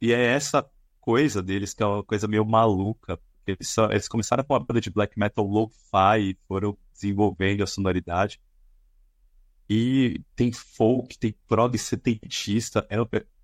[0.00, 0.68] E é essa
[1.00, 3.18] coisa deles que é uma coisa meio maluca.
[3.46, 7.66] Eles, só, eles começaram com uma banda de black metal lo-fi e foram desenvolvendo a
[7.66, 8.40] sonoridade.
[9.68, 12.96] E tem folk, tem prog setentista, é,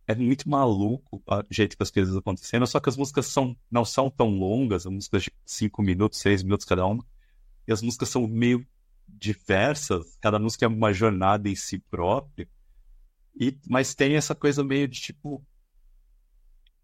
[0.06, 3.84] é muito maluco o jeito que as coisas acontecendo, só que as músicas são, não
[3.84, 7.04] são tão longas, as músicas de 5 minutos, 6 minutos cada uma,
[7.66, 8.66] e as músicas são meio
[9.12, 12.48] diversas, cada música é uma jornada em si própria.
[13.38, 15.44] E, mas tem essa coisa meio de tipo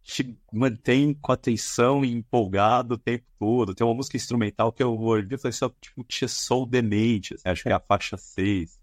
[0.08, 3.74] te mantém com atenção e empolgado o tempo todo.
[3.74, 7.46] Tem uma música instrumental que eu ouvi e falei assim, tipo, tinha Soul Demente, assim,
[7.46, 8.80] acho que é a faixa 6.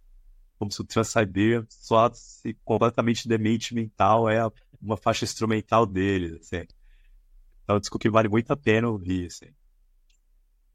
[0.59, 4.39] Como se o Trans-Siberian soasse completamente demente mental, é
[4.79, 6.67] uma faixa instrumental dele, assim.
[7.63, 9.51] Então, é um disco que vale muito a pena ouvir, assim.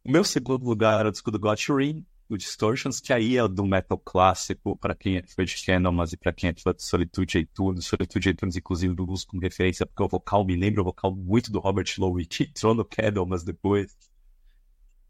[0.04, 3.66] O meu segundo lugar era o disco do Gotcharin, o Distortions, que aí é do
[3.66, 7.38] metal clássico, para quem é fã de Candlemas e para quem é fã de Solitude
[7.38, 7.86] e Tunes.
[7.86, 11.14] Solitude e Tunes, inclusive, do uso como referência, porque o vocal me lembra o vocal
[11.14, 13.96] muito do Robert Lowe, que entrou no Candlemas depois.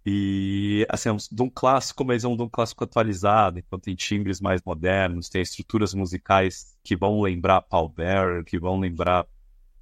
[0.04, 4.40] E, assim, é um Doom clássico, mas é um Doom clássico atualizado, então tem timbres
[4.40, 9.26] mais modernos, tem estruturas musicais que vão lembrar Paul Bearer, que vão lembrar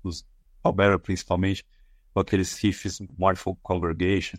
[0.03, 0.27] os
[0.61, 1.64] Paul Bearer principalmente,
[2.12, 4.38] com aqueles riffs Mournful Congregation.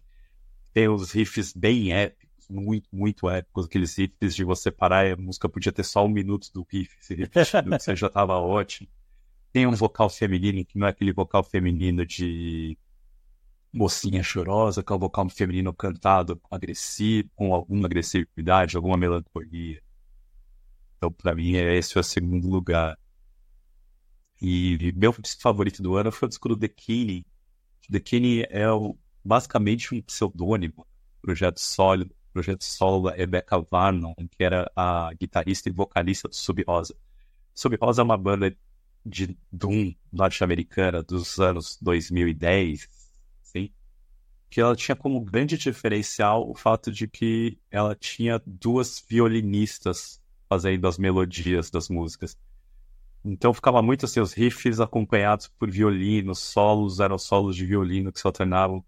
[0.73, 5.17] Tem os riffs bem épicos muito, muito épicos, aqueles riffs de você parar e a
[5.17, 8.89] música podia ter só um minuto do riff, se repetindo, você já estava ótimo.
[9.51, 12.77] Tem um vocal feminino, que não é aquele vocal feminino de
[13.73, 19.81] mocinha chorosa, que é o vocal feminino cantado agressivo, com alguma agressividade, alguma melancolia.
[20.97, 22.97] Então, para mim, é esse é o segundo lugar.
[24.41, 27.25] E meu favorito do ano foi o disco do The Kinney.
[27.89, 30.85] The Kinney é o, basicamente um pseudônimo,
[31.21, 36.63] projeto sólido, projeto solo da Rebecca Varnon, que era a guitarrista e vocalista do Sub
[36.65, 36.95] Rosa.
[37.53, 38.55] Sub Rosa é uma banda
[39.05, 42.87] de Doom norte-americana dos anos 2010,
[44.49, 50.87] que ela tinha como grande diferencial o fato de que ela tinha duas violinistas fazendo
[50.87, 52.37] as melodias das músicas.
[53.23, 58.19] Então ficava muito assim, os riffs acompanhados por violino, solos eram solos de violino que
[58.19, 58.83] se alternavam.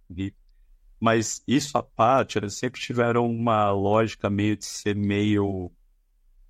[1.02, 5.72] Mas isso à parte, eles sempre tiveram uma lógica meio de ser meio.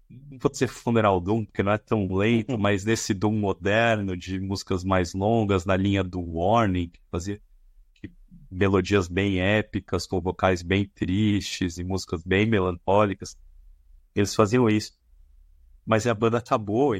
[0.09, 2.57] Não vou dizer funeral doom, porque não é tão lento, uhum.
[2.57, 7.41] mas nesse doom moderno, de músicas mais longas, na linha do Warning, que fazia
[8.51, 13.37] melodias bem épicas, com vocais bem tristes e músicas bem melancólicas.
[14.13, 14.91] Eles faziam isso.
[15.85, 16.93] Mas a banda acabou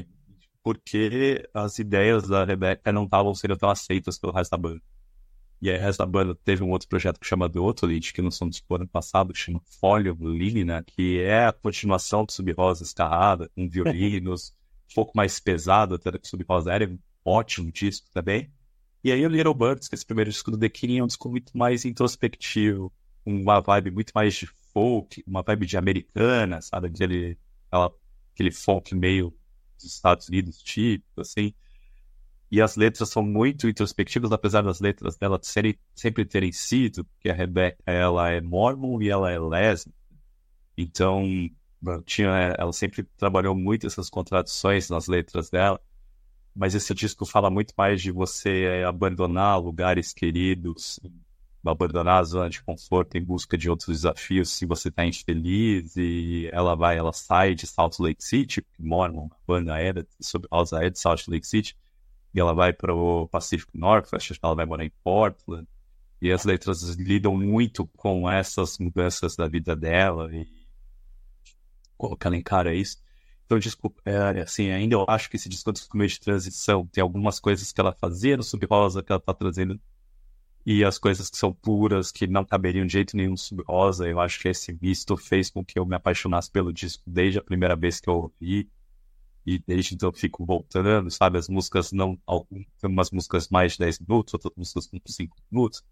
[0.62, 4.80] porque as ideias da Rebecca não estavam sendo tão aceitas pelo resto da banda.
[5.62, 8.50] E aí, da banda teve um outro projeto que chama The Otolith, que não são
[8.50, 10.82] do ano passado, que chama Folio Lily, né?
[10.84, 14.52] Que é a continuação do Sub-Rosa Escarrada, com violinos,
[14.90, 18.52] um pouco mais pesado até do que Sub-Rosa era, um ótimo disco também.
[19.04, 20.66] E aí o Little Birds, que é esse primeiro disco do The
[20.98, 22.92] é um disco muito mais introspectivo,
[23.24, 26.88] uma vibe muito mais de folk, uma vibe de americana, sabe?
[26.88, 27.94] Aquele, aquela,
[28.34, 29.32] aquele folk meio
[29.76, 31.54] dos Estados Unidos, tipo, assim.
[32.52, 37.30] E as letras são muito introspectivas, apesar das letras dela serem, sempre terem sido, porque
[37.30, 39.96] a Rebecca, ela é mormon e ela é lésbica.
[40.76, 41.24] Então,
[42.04, 45.80] tinha, ela sempre trabalhou muito essas contradições nas letras dela.
[46.54, 51.00] Mas esse disco fala muito mais de você abandonar lugares queridos,
[51.64, 56.50] abandonar a zona de conforto em busca de outros desafios se você está infeliz e
[56.52, 60.50] ela vai, ela sai de Salt Lake City, Mormon, banda era sobre
[60.90, 61.74] de Salt Lake City,
[62.34, 65.66] e ela vai para o Pacific Northwest, ela vai morar em Portland,
[66.20, 70.46] e as letras lidam muito com essas mudanças da vida dela e
[71.96, 73.02] colocando em cara isso.
[73.44, 76.86] Então, desculpa, é, assim, ainda eu acho que esse disco é meio de transição.
[76.86, 79.78] Tem algumas coisas que ela fazia no Sub-Rosa que ela tá trazendo
[80.64, 84.08] e as coisas que são puras, que não caberiam de jeito nenhum sub rosa.
[84.08, 87.42] Eu acho que esse misto fez com que eu me apaixonasse pelo disco desde a
[87.42, 88.70] primeira vez que eu ouvi.
[89.44, 91.38] E desde então eu fico voltando, sabe?
[91.38, 92.18] As músicas não.
[92.26, 95.82] Algumas músicas mais de 10 minutos, outras músicas com 5 minutos.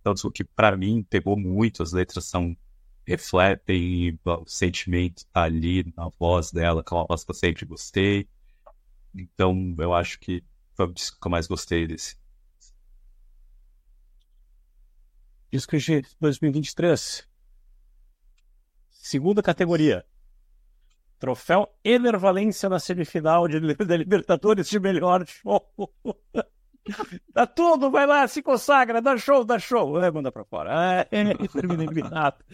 [0.00, 2.56] Então, o que para mim pegou muito, as letras são.
[3.06, 7.66] refletem o sentimento tá ali na voz dela, que é uma voz que eu sempre
[7.66, 8.28] gostei.
[9.14, 10.44] Então, eu acho que
[10.74, 12.16] foi o disco que eu mais gostei desse,
[15.50, 17.26] Disco de 2023.
[18.90, 20.04] Segunda categoria.
[21.18, 25.62] Troféu Enervalência na semifinal de, da Libertadores de melhor show.
[27.34, 30.02] dá tudo, vai lá, se consagra, dá show, dá show.
[30.02, 31.06] É, manda pra fora.
[31.10, 32.44] É, termina eliminado.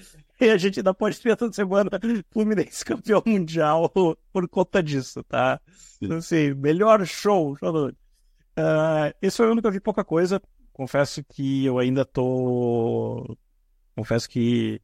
[0.40, 1.90] E a gente ainda pode ter toda semana
[2.31, 3.88] Fluminense campeão mundial
[4.33, 5.61] por conta disso, tá?
[6.01, 7.53] Então, assim, melhor show.
[7.53, 10.40] Uh, esse foi o único que eu vi pouca coisa
[10.72, 13.37] confesso que eu ainda tô.
[13.94, 14.81] Confesso que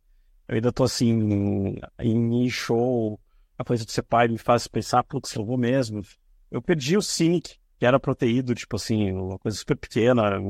[0.46, 3.18] eu ainda tô assim, em show,
[3.58, 6.00] a coisa de ser pai me faz pensar, putz, eu vou mesmo.
[6.48, 10.40] Eu perdi o Cynic, que era proteído, tipo assim, uma coisa super pequena,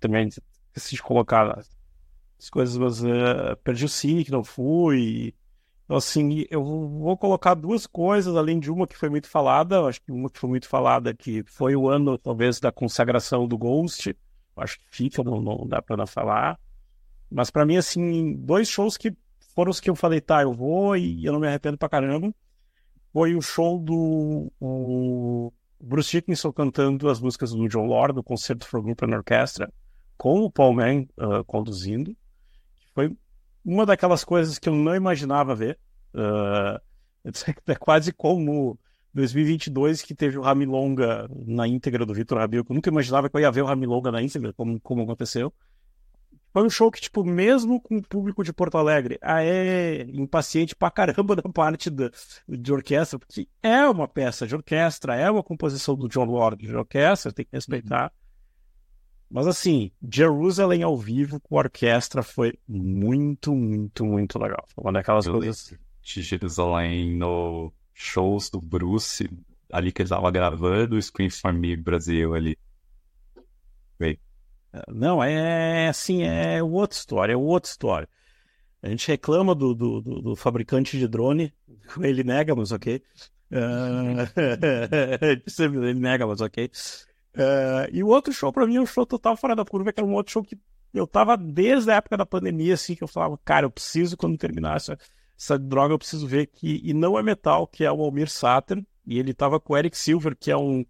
[0.00, 1.58] também esqueci de colocar
[2.38, 5.34] as coisas, mas uh, perdi o Cynic, não fui.
[5.84, 10.00] Então, assim, eu vou colocar duas coisas, além de uma que foi muito falada, acho
[10.00, 14.16] que uma que foi muito falada, que foi o ano, talvez, da consagração do Ghost,
[14.56, 16.58] acho que fica, não, não dá para falar.
[17.30, 19.14] Mas para mim, assim, dois shows que
[19.54, 22.34] foram os que eu falei, tá, eu vou e eu não me arrependo pra caramba.
[23.14, 28.66] Foi o show do o Bruce Dickinson cantando as músicas do John Lord, do Concerto
[28.66, 29.72] for Group and Orchestra,
[30.18, 32.12] com o Paul Mann uh, conduzindo.
[32.92, 33.16] Foi
[33.64, 35.78] uma daquelas coisas que eu não imaginava ver.
[36.14, 36.78] Uh,
[37.66, 38.78] é quase como
[39.14, 43.40] 2022 que teve o Ramilonga na íntegra do Vitor Rabil, eu nunca imaginava que eu
[43.40, 45.52] ia ver o Ramilonga na íntegra, como, como aconteceu.
[46.54, 50.76] Foi um show que, tipo, mesmo com o público de Porto Alegre, ah, é impaciente
[50.76, 52.12] pra caramba da parte da,
[52.48, 56.76] de orquestra, porque é uma peça de orquestra, é uma composição do John Lord de
[56.76, 58.12] orquestra, tem que respeitar.
[59.28, 64.64] Mas assim, Jerusalem ao vivo com orquestra foi muito, muito, muito legal.
[64.72, 65.74] Foi uma daquelas eu coisas.
[66.02, 69.28] De Jerusalém no shows do Bruce,
[69.72, 72.56] ali que ele estava gravando o Scream for Me Brasil ali.
[73.98, 74.16] Bem.
[74.88, 78.08] Não, é assim, é outra história, é outra história.
[78.82, 81.52] A gente reclama do, do, do, do fabricante de drone,
[82.02, 83.02] ele nega, mas ok.
[83.50, 84.28] Uh...
[85.86, 86.70] ele nega, mas ok.
[87.34, 87.88] Uh...
[87.92, 90.06] E o outro show, pra mim, é um show total fora da curva, que era
[90.06, 90.58] um outro show que
[90.92, 94.38] eu tava desde a época da pandemia, assim, que eu falava, cara, eu preciso, quando
[94.38, 94.98] terminar essa,
[95.36, 96.80] essa droga eu preciso ver que.
[96.84, 98.84] E não é metal, que é o Almir Sater.
[99.06, 100.84] E ele tava com o Eric Silver, que é um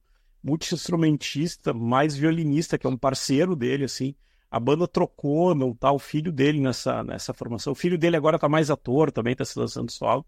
[0.45, 4.15] multi-instrumentista, mais violinista, que é um parceiro dele, assim.
[4.51, 7.73] a banda trocou, não tá o filho dele nessa, nessa formação.
[7.73, 10.25] O filho dele agora tá mais ator, também tá se lançando solo.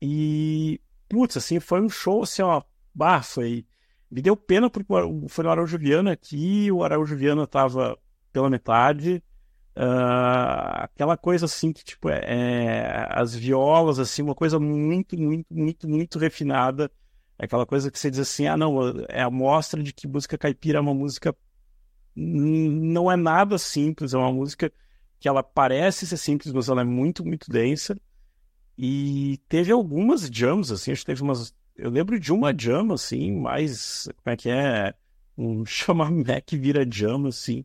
[0.00, 2.62] E, putz, assim, foi um show, assim, ó,
[2.94, 3.66] bah, foi...
[4.10, 4.92] Me deu pena porque
[5.28, 7.98] foi no Araújo Viana aqui, o Araújo Viana tava
[8.32, 9.22] pela metade,
[9.76, 15.52] uh, aquela coisa assim que, tipo, é, é, as violas, assim, uma coisa muito, muito,
[15.52, 16.90] muito, muito refinada,
[17.38, 20.38] é aquela coisa que você diz assim, ah, não, é a mostra de que música
[20.38, 21.36] caipira é uma música
[22.16, 24.72] não é nada simples, é uma música
[25.20, 27.98] que ela parece ser simples, mas ela é muito, muito densa.
[28.78, 31.54] E teve algumas jams, assim, acho que teve umas.
[31.74, 34.08] Eu lembro de uma jam, assim, mais.
[34.22, 34.94] Como é que é?
[35.36, 37.64] Um chama Mac vira jam, assim.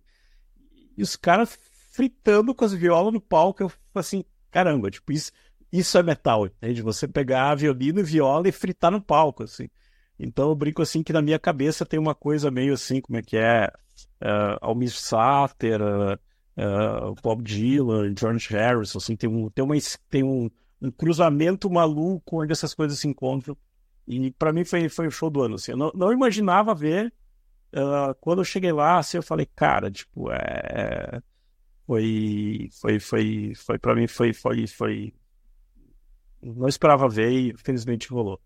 [0.98, 1.58] E os caras
[1.92, 3.64] fritando com as violas no palco.
[3.64, 5.32] Eu assim, caramba, tipo, isso,
[5.72, 6.82] isso é metal, entende?
[6.82, 9.70] Você pegar violino e viola e fritar no palco, assim.
[10.20, 13.22] Então eu brinco assim que na minha cabeça tem uma coisa meio assim, como é
[13.22, 13.72] que é?
[14.22, 19.76] Uh, Almir Sater, uh, uh, Bob Dylan, George Harrison, assim, tem um, tem uma,
[20.10, 20.50] tem um,
[20.82, 23.58] um cruzamento maluco onde essas coisas se encontram.
[24.08, 25.72] E para mim foi, foi o show do ano, assim.
[25.72, 27.14] Eu não, não imaginava ver.
[27.74, 31.22] Uh, quando eu cheguei lá, assim, eu falei, cara, tipo, é...
[31.88, 35.14] Foi, foi, foi, foi para mim, foi, foi, foi...
[36.42, 38.40] Não esperava ver e felizmente rolou.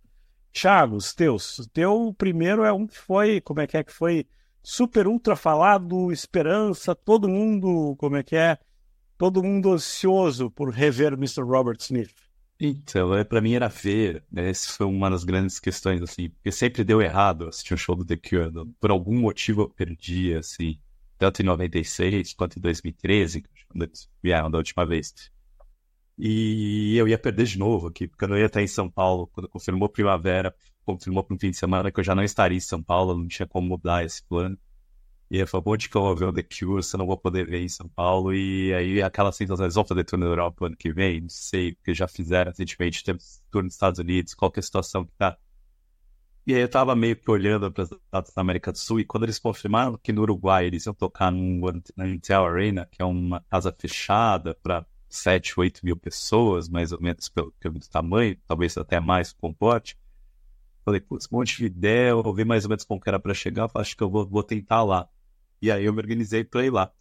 [0.51, 1.59] Thiago, os teus.
[1.59, 4.25] O teu primeiro é um que foi, como é que é que foi?
[4.63, 8.57] Super ultra falado, esperança, todo mundo, como é que é?
[9.17, 11.41] Todo mundo ansioso por rever Mr.
[11.41, 12.13] Robert Smith.
[12.59, 14.49] Então, é, para mim era ver, né?
[14.49, 18.05] Essa foi uma das grandes questões, assim, porque sempre deu errado assistir um show do
[18.05, 18.73] The Cure.
[18.79, 20.79] Por algum motivo eu perdi, assim,
[21.17, 25.13] tanto em 96 quanto em 2013, quando eles vieram da última vez.
[26.17, 29.27] E eu ia perder de novo aqui, porque eu não ia estar em São Paulo.
[29.27, 32.61] Quando confirmou primavera, confirmou para um fim de semana que eu já não estaria em
[32.61, 34.57] São Paulo, não tinha como mudar esse plano.
[35.29, 37.89] E eu falei, vou ver o The Cure eu não vou poder ver em São
[37.89, 38.33] Paulo?
[38.33, 41.21] E aí aquela sensação, eles vão fazer tour na Europa ano que vem?
[41.21, 45.03] Não sei, porque já fizeram recentemente, temos tour nos Estados Unidos, qual é a situação
[45.05, 45.37] que tá.
[46.47, 49.05] E aí eu tava meio que olhando para as datas da América do Sul, e
[49.05, 51.59] quando eles confirmaram que no Uruguai eles iam tocar num,
[51.97, 57.01] na Intel Arena, que é uma casa fechada para 7, 8 mil pessoas, mais ou
[57.01, 59.97] menos pelo, pelo tamanho, talvez até mais comporte.
[60.83, 64.03] Falei, putz, Montevidéu, eu vi mais ou menos como que era para chegar, acho que
[64.03, 65.09] eu vou, vou tentar lá.
[65.61, 66.91] E aí eu me organizei para ir lá.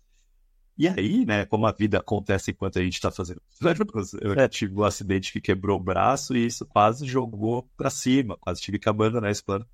[0.76, 3.40] E aí, né, como a vida acontece enquanto a gente está fazendo
[4.20, 4.48] eu é.
[4.48, 8.78] tive um acidente que quebrou o braço e isso quase jogou para cima, quase tive
[8.78, 9.66] que abandonar esse plano.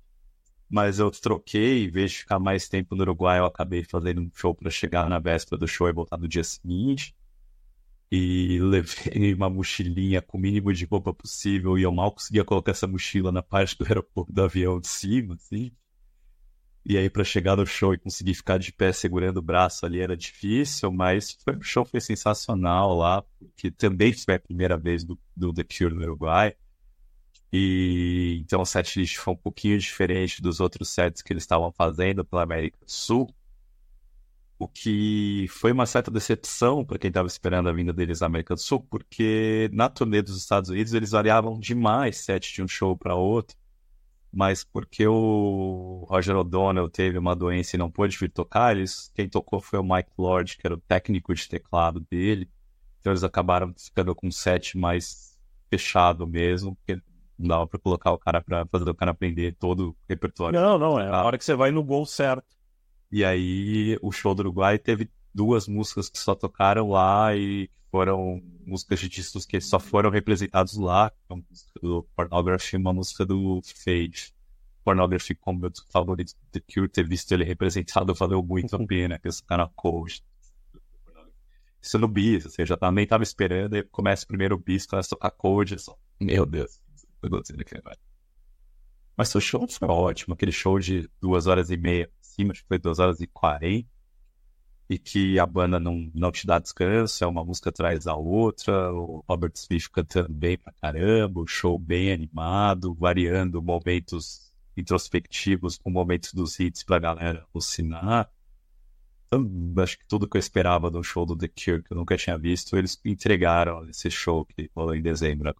[0.69, 4.31] Mas eu troquei, em vez de ficar mais tempo no Uruguai, eu acabei fazendo um
[4.33, 7.15] show para chegar na véspera do show e voltar no dia seguinte
[8.11, 12.71] e levei uma mochilinha com o mínimo de roupa possível e eu mal conseguia colocar
[12.71, 15.71] essa mochila na parte do aeroporto do avião de cima, assim.
[16.85, 19.99] E aí para chegar no show e conseguir ficar de pé segurando o braço ali
[19.99, 25.03] era difícil, mas foi, o show foi sensacional lá, porque também foi a primeira vez
[25.05, 26.53] do, do The Cure no Uruguai.
[27.53, 32.25] E então o setlist foi um pouquinho diferente dos outros sets que eles estavam fazendo
[32.25, 33.33] pela América do Sul
[34.61, 38.53] o que foi uma certa decepção para quem estava esperando a vinda deles à América
[38.53, 42.95] do Sul, porque na turnê dos Estados Unidos eles variavam demais set de um show
[42.95, 43.57] para outro,
[44.31, 49.27] mas porque o Roger O'Donnell teve uma doença e não pôde vir tocar, eles, quem
[49.27, 52.47] tocou foi o Mike Lord, que era o técnico de teclado dele,
[52.99, 55.39] então eles acabaram ficando com um set mais
[55.71, 57.01] fechado mesmo, porque
[57.35, 60.59] não dava para colocar o cara para fazer o cara aprender todo o repertório.
[60.61, 62.60] Não, não, é a hora que você vai no gol certo.
[63.11, 68.41] E aí o show do Uruguai teve duas músicas que só tocaram lá e foram
[68.65, 71.11] músicas de discos que só foram representados lá.
[71.29, 74.33] Uma música do Pornography e uma música do Fade.
[74.83, 78.87] Pornography, como meu favorito The Cure, ter visto ele representado valeu muito a uhum.
[78.87, 80.23] pena, que esse cara coach.
[81.81, 85.17] Isso no bis, eu já também tava esperando, aí começa primeiro o bis, começa a
[85.17, 86.79] tocar code, só, meu Deus,
[89.15, 92.67] Mas o show foi ótimo, aquele show de duas horas e meia cima, acho que
[92.67, 93.87] foi 2 horas e 40,
[94.89, 98.91] e que a banda não, não te dá descanso, é uma música atrás da outra,
[98.93, 105.89] o Robert Smith cantando bem pra caramba, o show bem animado, variando momentos introspectivos com
[105.89, 108.29] momentos dos hits pra galera alucinar.
[109.27, 109.49] Então,
[109.81, 112.37] acho que tudo que eu esperava do show do The Cure, que eu nunca tinha
[112.37, 115.55] visto, eles entregaram esse show que rolou em dezembro.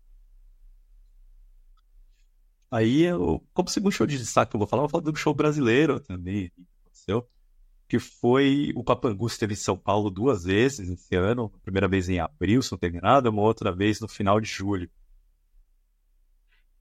[2.71, 5.15] Aí, eu, como segundo show de destaque que eu vou falar, eu vou falar do
[5.17, 6.51] show brasileiro também,
[6.85, 7.27] aconteceu,
[7.87, 12.19] que foi o Papangu esteve em São Paulo duas vezes esse ano, primeira vez em
[12.19, 14.89] abril, se não terminado, uma outra vez no final de julho.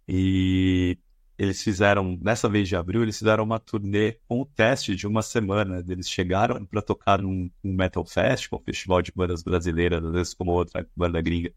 [0.08, 0.98] E
[1.38, 5.22] eles fizeram, nessa vez de abril, eles fizeram uma turnê com o teste de uma
[5.22, 5.84] semana.
[5.88, 10.34] Eles chegaram para tocar num, num Metal Fest, um festival de bandas brasileiras, às vezes
[10.34, 11.52] como outra banda gringa,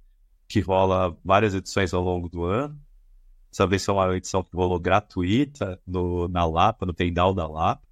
[0.48, 2.80] que rola várias edições ao longo do ano.
[3.54, 7.88] Essa vez foi uma edição que rolou gratuita no, na Lapa, no Tendal da Lapa.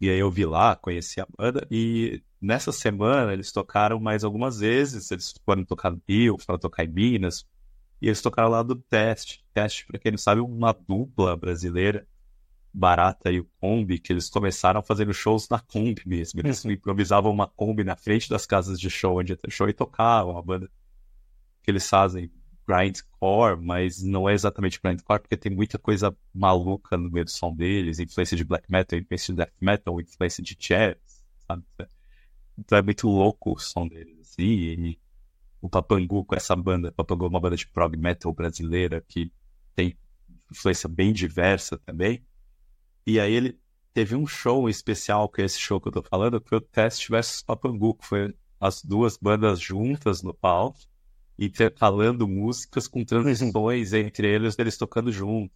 [0.00, 1.66] E aí eu vi lá, conheci a banda.
[1.70, 5.10] E nessa semana eles tocaram mais algumas vezes.
[5.10, 7.46] Eles foram tocar no Rio, foram tocar em Minas,
[8.00, 9.44] e eles tocaram lá do Teste.
[9.52, 12.08] Teste, para quem não sabe, uma dupla brasileira,
[12.72, 16.40] Barata e o Kombi, que eles começaram fazendo shows na Kombi mesmo.
[16.40, 16.70] Eles uhum.
[16.70, 20.38] improvisavam uma Kombi na frente das casas de show, onde ia ter show, e tocavam.
[20.38, 20.70] A banda
[21.62, 22.30] que eles fazem
[22.66, 27.54] grindcore, mas não é exatamente grindcore, porque tem muita coisa maluca no meio do som
[27.54, 30.96] deles, influência de black metal, influência de death metal, influência de jazz,
[31.46, 31.64] sabe?
[32.58, 34.98] Então é muito louco o som deles, assim, e
[35.60, 36.92] o Papangu com essa banda.
[36.92, 39.32] Papangu é uma banda de prog metal brasileira que
[39.74, 39.96] tem
[40.50, 42.24] influência bem diversa também.
[43.06, 43.58] E aí ele
[43.94, 46.60] teve um show especial, que é esse show que eu tô falando, que foi o
[46.60, 50.78] Test versus Papangu, que foi as duas bandas juntas no palco,
[51.38, 55.52] intercalando músicas com transições entre eles, eles tocando junto.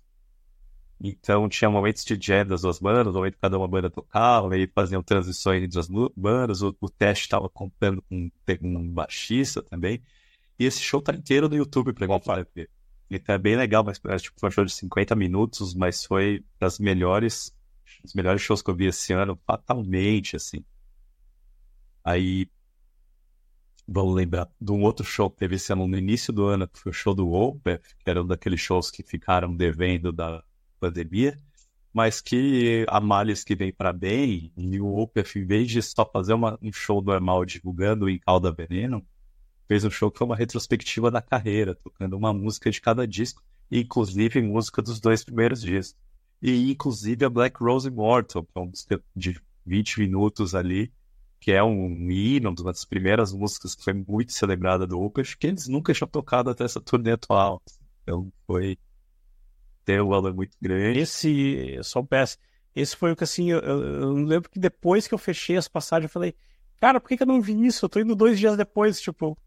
[1.00, 4.66] Então tinha momentos de jam das duas bandas, momento que cada uma banda tocava, e
[4.66, 8.30] faziam transições entre as bandas, o, o teste estava contando com
[8.62, 10.02] um baixista também.
[10.58, 12.70] E esse show tá inteiro no YouTube pra quem ver.
[13.10, 16.78] Então é bem legal, mas tipo, foi um show de 50 minutos, mas foi das
[16.78, 17.54] melhores,
[18.02, 20.64] dos melhores shows que eu vi esse ano, fatalmente, assim.
[22.02, 22.48] Aí,
[23.86, 26.78] vamos lembrar de um outro show que teve esse ano no início do ano, que
[26.78, 30.42] foi o show do Opeth, que era um daqueles shows que ficaram devendo da,
[30.78, 31.40] pandemia,
[31.92, 36.04] mas que a males que vem para bem, e o Opeth, em vez de só
[36.04, 39.04] fazer uma, um show normal divulgando em Calda Veneno,
[39.66, 43.42] fez um show que foi uma retrospectiva da carreira, tocando uma música de cada disco,
[43.70, 45.98] inclusive música dos dois primeiros discos.
[46.42, 50.92] E inclusive a Black Rose Immortal, que é uma música de 20 minutos ali,
[51.46, 55.46] que é um hino, uma das primeiras músicas que foi muito celebrada do Opeth, que
[55.46, 57.62] eles nunca tinham tocado até essa turnê atual.
[58.02, 58.76] Então foi
[59.84, 60.98] tem um valor muito grande.
[60.98, 62.36] Esse, só PS,
[62.74, 66.10] esse foi o que assim, eu, eu, lembro que depois que eu fechei as passagens,
[66.10, 66.34] eu falei,
[66.80, 67.84] cara, por que, que eu não vi isso?
[67.84, 69.38] Eu tô indo dois dias depois, tipo.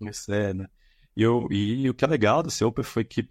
[0.00, 0.66] Isso é, né?
[1.14, 3.28] E, eu, e, o que é legal do seu foi que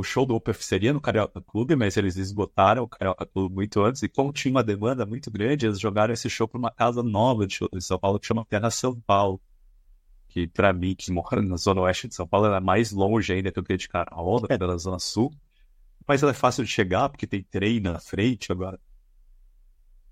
[0.00, 3.82] o show do Opeth seria no Carioca Clube, mas eles esgotaram o Carioca Clube muito
[3.82, 7.02] antes, e como tinha uma demanda muito grande, eles jogaram esse show para uma casa
[7.02, 9.40] nova de show de São Paulo que chama Terra São Paulo.
[10.28, 13.52] Que para mim, que mora na zona oeste de São Paulo, é mais longe ainda
[13.52, 14.58] que eu queria de Carol, é.
[14.58, 15.32] pela zona sul
[16.10, 18.80] mas ela é fácil de chegar, porque tem trem na frente agora.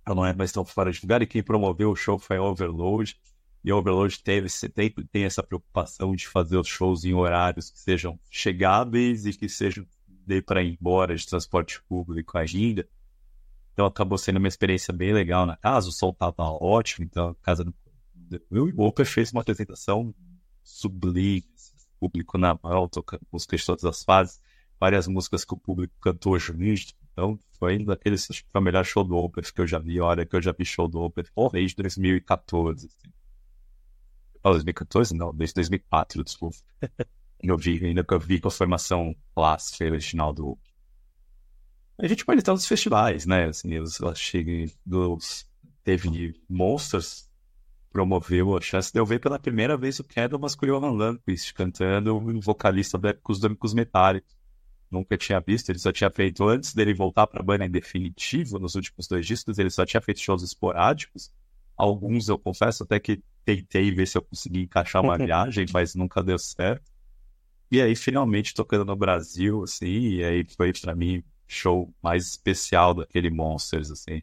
[0.06, 2.42] Ela não é mais tão fora de lugar, e quem promoveu o show foi a
[2.42, 3.18] Overload.
[3.64, 7.78] E a Overload teve, sempre tem essa preocupação de fazer os shows em horários que
[7.78, 9.86] sejam chegáveis e que sejam
[10.26, 12.88] de para ir embora de transporte público ainda.
[13.72, 17.34] Então acabou sendo uma experiência bem legal na casa, o som estava ótimo, então a
[17.36, 17.74] casa do
[18.50, 20.14] o Oper fez uma apresentação
[20.62, 21.46] sublime,
[21.98, 24.40] público na mão, tocando músicas de todas as fases
[24.78, 26.94] várias músicas que o público cantou junto.
[27.12, 30.04] Então, foi acho que foi o melhor show do Opeth que eu já vi, a
[30.04, 32.86] hora que eu já vi show do Opeth desde 2014.
[32.86, 33.12] Assim.
[34.42, 35.14] Oh, 2014?
[35.14, 36.56] Não, desde 2004, desculpa.
[37.42, 40.58] eu vi, ainda que eu vi com a formação clássica original do.
[42.00, 43.46] A gente pode estar nos festivais, né?
[43.46, 45.46] Assim, eu, eu achei dos.
[45.82, 47.28] Teve Monsters,
[47.90, 51.54] promoveu a chance de eu ver pela primeira vez o Candlemas com o Johan Lundqvist
[51.54, 54.38] cantando um vocalista da Épicos Dâmicos Metálicos
[54.90, 58.58] nunca tinha visto, ele só tinha feito antes dele voltar para a banda em definitivo,
[58.58, 61.30] nos últimos dois discos, ele só tinha feito shows esporádicos.
[61.76, 63.22] Alguns eu confesso até que
[63.56, 66.90] tentei ver se eu conseguia encaixar uma viagem, mas nunca deu certo.
[67.70, 72.94] E aí, finalmente, tocando no Brasil, assim, e aí foi para mim show mais especial
[72.94, 74.22] daquele Monsters, assim.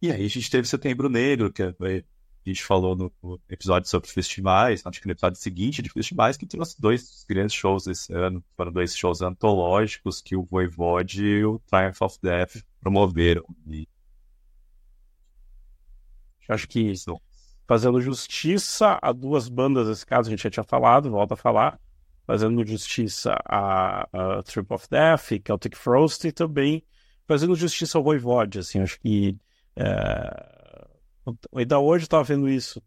[0.00, 2.04] E aí a gente teve Setembro Negro, que foi
[2.46, 6.46] a gente falou no, episódio sobre festivais, acho que no episódio seguinte de festivais, que
[6.46, 8.42] trouxe dois grandes shows esse ano.
[8.56, 13.44] Foram dois shows antológicos que o Voivode e o Triumph of Death promoveram.
[13.66, 13.86] E...
[16.48, 17.20] Acho que isso.
[17.66, 21.78] Fazendo justiça a duas bandas, nesse caso a gente já tinha falado, volta a falar.
[22.26, 26.82] Fazendo justiça a, a Trip of Death, Celtic Frost e também
[27.26, 29.36] fazendo justiça ao Voivode, assim, acho que
[29.76, 30.58] é
[31.54, 32.82] Ainda hoje estava vendo isso.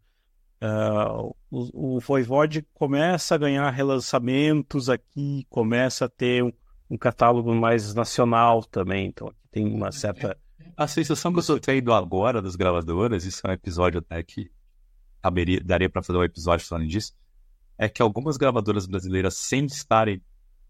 [0.62, 6.52] Uh, o, o Voivode começa a ganhar relançamentos aqui, começa a ter um,
[6.90, 9.06] um catálogo mais nacional também.
[9.06, 10.36] Então aqui tem uma certa.
[10.76, 14.50] A sensação que eu estou tendo agora das gravadoras, isso é um episódio até que
[15.22, 17.12] caberia, daria para fazer um episódio falando disso,
[17.78, 20.22] é que algumas gravadoras brasileiras, sem estarem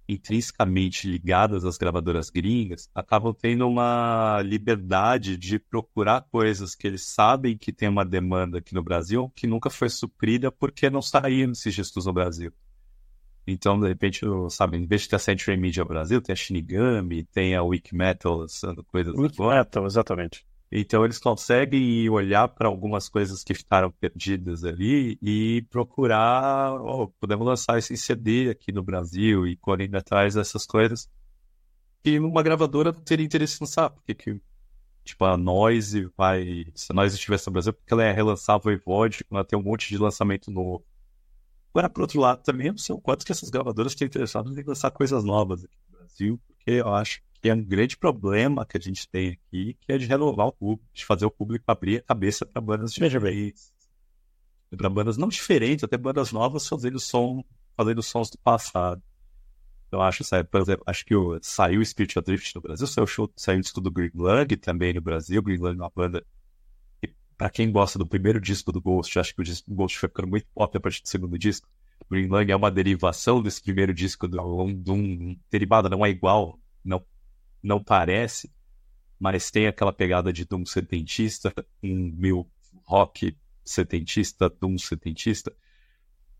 [0.08, 7.56] intrinsecamente ligadas às gravadoras gringas acabam tendo uma liberdade de procurar coisas que eles sabem
[7.56, 11.74] que tem uma demanda aqui no Brasil que nunca foi suprida porque não saíram esses
[11.74, 12.52] discos no Brasil.
[13.46, 14.20] Então, de repente,
[14.50, 17.94] sabe, em vez de ter a Century Media Brasil, tem a Shinigami, tem a Wiki
[17.94, 20.46] Metal lançando coisas Wiki Metal, exatamente.
[20.74, 27.46] Então eles conseguem olhar para algumas coisas que ficaram perdidas ali e procurar, oh, podemos
[27.46, 31.10] lançar esse CD aqui no Brasil e correndo atrás dessas coisas.
[32.02, 34.40] E uma gravadora teria interesse em lançar, porque que,
[35.04, 36.64] tipo, a Noise vai.
[36.74, 39.62] Se a Noise estivesse no Brasil, porque ela ia relançar a Voivode, ela tem um
[39.62, 40.82] monte de lançamento novo.
[41.74, 44.62] Agora, por outro lado, também não sei o quanto que essas gravadoras estão interessadas em
[44.62, 48.76] lançar coisas novas aqui no Brasil, porque eu acho que é um grande problema que
[48.76, 51.98] a gente tem aqui, que é de renovar o público, de fazer o público abrir
[51.98, 53.72] a cabeça para bandas diferentes.
[54.76, 57.42] Para bandas não diferentes, até bandas novas fazendo som,
[57.74, 59.02] fazendo sons do passado.
[59.90, 62.86] Eu acho, sabe, por exemplo, acho que o, saiu o Spirit of Drift no Brasil,
[62.86, 65.40] saiu o show, saiu o disco do Green Lung também no Brasil.
[65.40, 66.24] O Green Lung é uma banda
[67.42, 70.28] pra quem gosta do primeiro disco do Ghost, acho que o disco Ghost foi ficando
[70.28, 71.68] muito pop a partir do segundo disco.
[72.08, 76.56] Green Lung é uma derivação desse primeiro disco de um, de derivado, não é igual,
[76.84, 77.04] não
[77.60, 78.48] não parece,
[79.18, 82.48] mas tem aquela pegada de Doom setentista, um meu
[82.84, 85.52] rock setentista, Doom setentista.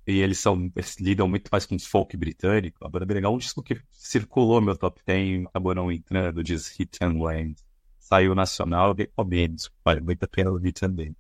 [0.07, 2.85] E eles são eles lidam muito mais com folk britânico.
[2.87, 6.99] A banda legal, um disco que circulou meu top 10, acabou não entrando, diz Hit
[7.03, 7.57] and Land.
[8.03, 11.17] Saiu nacional, recomendo, vale muito a pena ouvir também.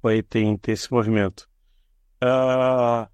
[0.00, 1.48] Foi, tem, tem esse movimento.
[2.22, 3.10] Uh,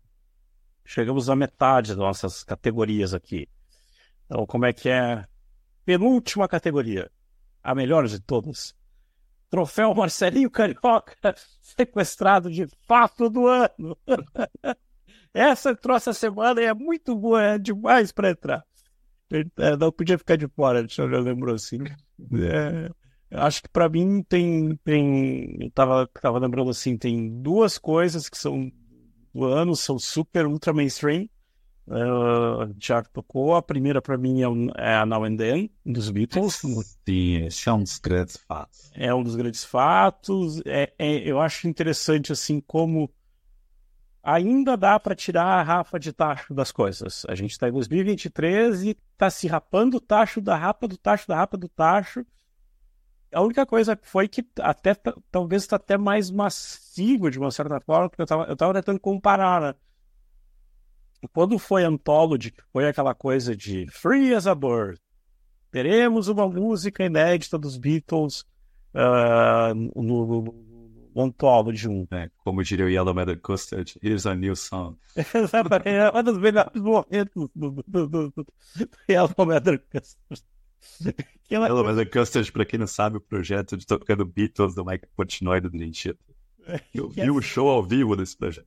[0.84, 3.48] chegamos à metade das nossas categorias aqui.
[4.26, 5.26] Então, como é que é?
[5.82, 7.10] Penúltima categoria,
[7.62, 8.76] a melhor de todas.
[9.48, 11.16] Troféu Marcelinho Carioca,
[11.62, 13.96] sequestrado de fato do ano.
[15.32, 18.64] Essa trouxe a semana e é muito boa, é demais para entrar.
[19.30, 21.78] É, não podia ficar de fora, eu lembrou assim.
[22.32, 22.90] É,
[23.30, 25.56] acho que para mim tem, tem.
[25.60, 28.70] Eu tava, tava lembrando assim, tem duas coisas que são
[29.32, 31.28] do ano, são super ultra mainstream
[31.90, 33.54] uh, já tocou.
[33.54, 36.62] A primeira para mim é, um, é, a Now and Then, dos Beatles.
[37.06, 38.90] Sim, esse é um dos grandes fatos.
[38.94, 40.62] É um dos grandes fatos.
[40.64, 43.10] É, é eu acho interessante assim como
[44.22, 47.24] ainda dá para tirar a rapa de tacho das coisas.
[47.28, 51.26] A gente está em 2023 e está se rapando o tacho da rapa do tacho
[51.26, 52.24] da rapa do tacho.
[53.32, 54.94] A única coisa foi que até
[55.30, 59.00] talvez está até mais massivo de uma certa forma, porque eu estava eu tava tentando
[59.00, 59.74] comparar, né?
[61.28, 64.98] quando foi Anthology, foi aquela coisa de Free as a Bird,
[65.70, 68.40] teremos uma música inédita dos Beatles
[68.94, 70.69] uh, no, no,
[71.20, 72.06] no Anthology 1.
[72.10, 74.96] É, como diria o Yellow Matter Custard, here's a new song.
[75.16, 78.46] Exatamente, é um dos melhores momentos do, do, do, do
[79.08, 80.44] Yellow Matter Custard.
[81.50, 85.60] Yellow Matter Custard, pra quem não sabe, o projeto de tocando Beatles do Mike Portnoy
[85.60, 85.92] do Dream
[86.94, 88.66] Eu vi o show ao vivo desse projeto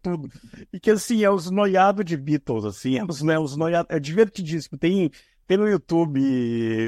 [0.00, 0.30] tudo
[0.72, 3.98] E que assim, é os noiados de Beatles, assim, é os, né, os noiados, é
[3.98, 4.78] divertidíssimo.
[4.78, 5.10] Tem,
[5.46, 6.20] tem no YouTube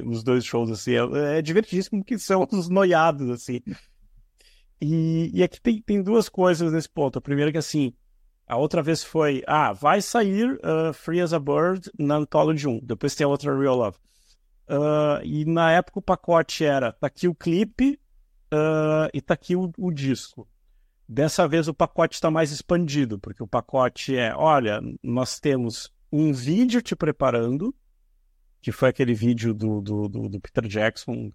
[0.06, 3.60] os dois shows, assim, é, é divertidíssimo que são os noiados, assim.
[4.80, 7.18] E, e aqui tem, tem duas coisas nesse ponto.
[7.18, 7.92] A primeira é que assim,
[8.46, 12.80] a outra vez foi, ah, vai sair uh, Free as a Bird na Anthology 1.
[12.82, 13.96] Depois tem a outra Real Love.
[14.68, 18.00] Uh, e na época o pacote era, tá aqui o clipe
[18.52, 20.48] uh, e tá aqui o, o disco.
[21.06, 26.32] Dessa vez o pacote está mais expandido, porque o pacote é: olha, nós temos um
[26.32, 27.74] vídeo te preparando,
[28.62, 31.30] que foi aquele vídeo do, do, do, do Peter Jackson.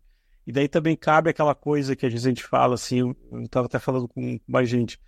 [0.50, 4.08] E daí também cabe aquela coisa que a gente fala assim, eu estava até falando
[4.08, 5.00] com mais gente.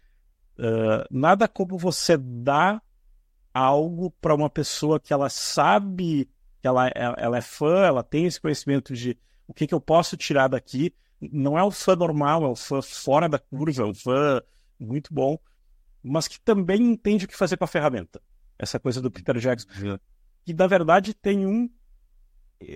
[0.56, 2.80] Uh, nada como você dar
[3.52, 6.30] algo para uma pessoa que ela sabe,
[6.62, 9.18] que ela, ela é fã, ela tem esse conhecimento de
[9.48, 12.80] o que, que eu posso tirar daqui, não é o fã normal, é o fã
[12.80, 14.44] fora da curva, é o fã
[14.80, 15.40] muito bom,
[16.04, 18.22] mas que também entende o que fazer com a ferramenta.
[18.60, 19.68] Essa coisa do Peter Jackson.
[19.82, 19.98] Uhum.
[20.46, 21.68] E na verdade tem um.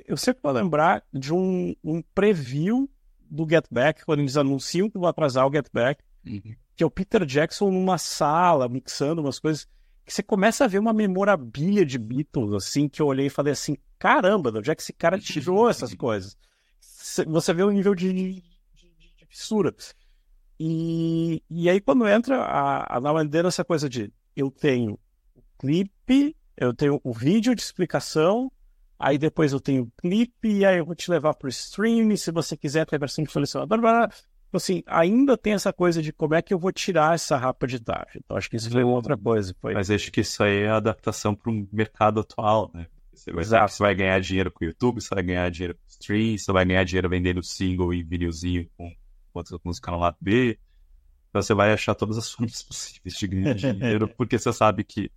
[0.08, 2.90] Eu sempre vou lembrar de um, um preview
[3.30, 6.56] do Get Back, quando eles anunciam que vão atrasar o Get Back, uhum.
[6.76, 9.68] que é o Peter Jackson numa sala, mixando umas coisas,
[10.06, 13.54] que você começa a ver uma memorabilia de Beatles, assim, que eu olhei e falei
[13.54, 16.38] assim, caramba, de onde é que esse cara tirou essas coisas?
[17.28, 19.74] você vê o nível de, de, de, de fissura.
[20.60, 23.18] E, e aí, quando entra a, a Now
[23.48, 24.98] essa coisa de eu tenho
[25.36, 28.52] o clipe, eu tenho o vídeo de explicação,
[29.00, 32.16] aí depois eu tenho o clipe, e aí eu vou te levar para o stream,
[32.16, 33.80] se você quiser ter a versão de colecionador,
[34.56, 37.68] tipo assim, ainda tem essa coisa de como é que eu vou tirar essa rapa
[37.68, 38.20] de taxa.
[38.24, 39.54] Então acho que isso foi outra coisa.
[39.62, 39.74] Foi...
[39.74, 42.88] Mas acho que isso aí é a adaptação para o mercado atual, né?
[43.14, 46.38] Você vai, você vai, ganhar dinheiro com o YouTube, você vai ganhar dinheiro com stream,
[46.38, 48.94] você vai ganhar dinheiro vendendo single e videozinho com
[49.34, 50.60] outras músicas no lado B.
[51.30, 55.12] Então você vai achar todas as formas possíveis de ganhar dinheiro, porque você sabe que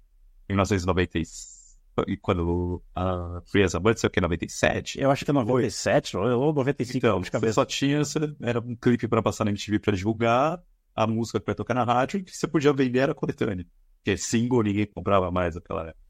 [0.48, 1.57] em 1996
[2.06, 5.00] e quando a Free as a Bird, sei o que, 97?
[5.00, 7.54] Eu acho que é 97 ou 95 então, de cabeça.
[7.54, 8.02] Só tinha,
[8.40, 10.62] era um clipe para passar na MTV para divulgar,
[10.94, 13.66] a música que vai tocar na rádio, e que você podia vender era coletânea.
[13.96, 16.08] Porque single ninguém comprava mais naquela época.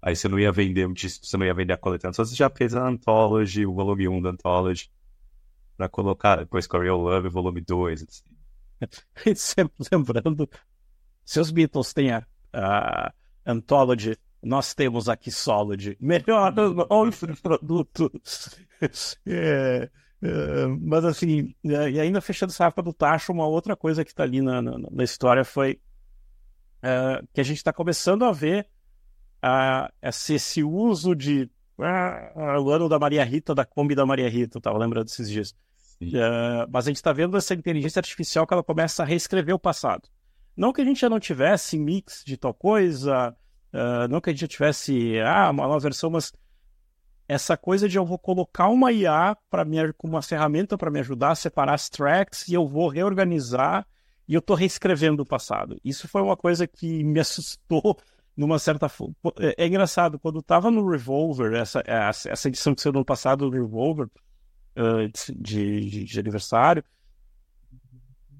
[0.00, 2.12] Aí você não ia vender um disco, você não ia vender a coletânea.
[2.12, 4.90] Só você já fez a Anthology, o volume 1 da Anthology,
[5.76, 8.02] pra colocar depois com a Real Love, volume 2.
[8.02, 8.24] Assim.
[9.36, 10.50] Sempre lembrando,
[11.24, 13.12] se os Beatles têm a, a
[13.46, 15.96] Anthology, nós temos aqui Solid.
[16.00, 18.10] Melhor nome produto.
[19.24, 19.88] É,
[20.20, 24.10] é, mas assim, é, e ainda fechando essa rapa do Tacho, uma outra coisa que
[24.10, 25.80] está ali na, na, na, história foi
[26.82, 28.68] é, que a gente está começando a ver
[29.42, 34.28] uh, esse, esse, uso de uh, o ano da Maria Rita, da Kombi da Maria
[34.28, 35.50] Rita, eu estava lembrando desses dias.
[36.00, 39.58] Uh, mas a gente está vendo essa inteligência artificial que ela começa a reescrever o
[39.58, 40.08] passado.
[40.56, 43.34] Não que a gente já não tivesse mix de tal coisa,
[43.72, 46.32] uh, não que a gente tivesse ah, uma nova versão, mas
[47.28, 49.66] essa coisa de eu vou colocar uma IA para
[50.02, 53.86] uma ferramenta para me ajudar a separar as tracks e eu vou reorganizar
[54.28, 55.78] e eu estou reescrevendo o passado.
[55.84, 57.98] Isso foi uma coisa que me assustou
[58.36, 58.86] numa certa.
[59.38, 63.56] É, é engraçado, quando estava no Revolver, essa, essa edição que saiu no passado do
[63.56, 64.06] Revolver,
[64.76, 66.84] uh, de, de, de, aniversário,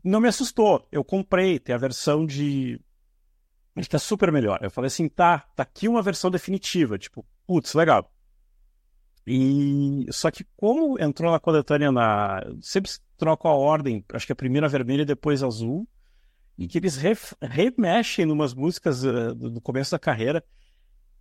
[0.03, 0.87] não me assustou.
[0.91, 2.81] Eu comprei, tem a versão de.
[3.77, 4.59] Está super melhor.
[4.63, 6.99] Eu falei assim, tá, tá aqui uma versão definitiva.
[6.99, 8.13] Tipo, putz, legal.
[9.27, 12.43] E só que como entrou na coletânea na.
[12.61, 15.89] Sempre troca a ordem, acho que a primeira vermelha e depois azul
[16.59, 20.45] e que eles re remexem numas músicas uh, do, começo da carreira.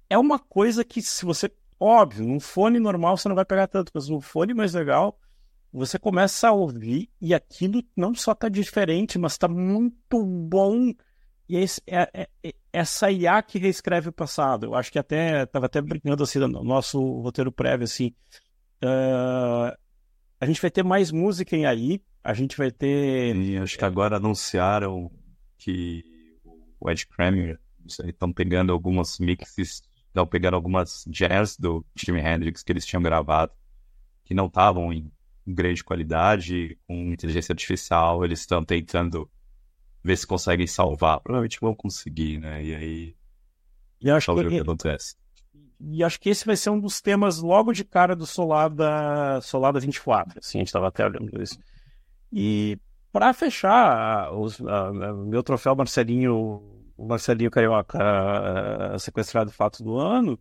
[0.09, 1.51] É uma coisa que, se você.
[1.79, 5.19] Óbvio, num fone normal você não vai pegar tanto, mas num fone mais legal,
[5.73, 10.93] você começa a ouvir e aquilo não só tá diferente, mas tá muito bom.
[11.47, 14.67] E esse, é, é, é, essa IA que reescreve o passado.
[14.67, 15.45] Eu acho que até.
[15.45, 18.13] Tava até brincando assim no nosso roteiro prévio, assim.
[18.83, 19.75] Uh,
[20.39, 22.01] a gente vai ter mais música em AI.
[22.23, 23.35] A gente vai ter.
[23.35, 25.11] Sim, acho que agora anunciaram
[25.57, 26.03] que
[26.79, 32.71] o Ed Kramer estão pegando algumas mixes, estão pegando algumas jazz do Jimi Hendrix que
[32.71, 33.51] eles tinham gravado,
[34.23, 35.11] que não estavam em
[35.45, 39.29] grande qualidade, com inteligência artificial, eles estão tentando
[40.03, 41.19] ver se conseguem salvar.
[41.19, 42.63] Provavelmente vão conseguir, né?
[42.63, 43.15] E aí.
[43.99, 45.15] E acho que, o que acontece.
[45.79, 49.79] E acho que esse vai ser um dos temas logo de cara do Solada, Solada
[49.79, 50.39] 24.
[50.39, 51.57] Assim, a gente estava até olhando isso.
[52.31, 52.79] E
[53.11, 54.59] para fechar os,
[55.27, 56.63] meu troféu Marcelinho,
[56.95, 57.99] o Marcelinho Carioca
[58.99, 60.39] sequestrado fato do ano,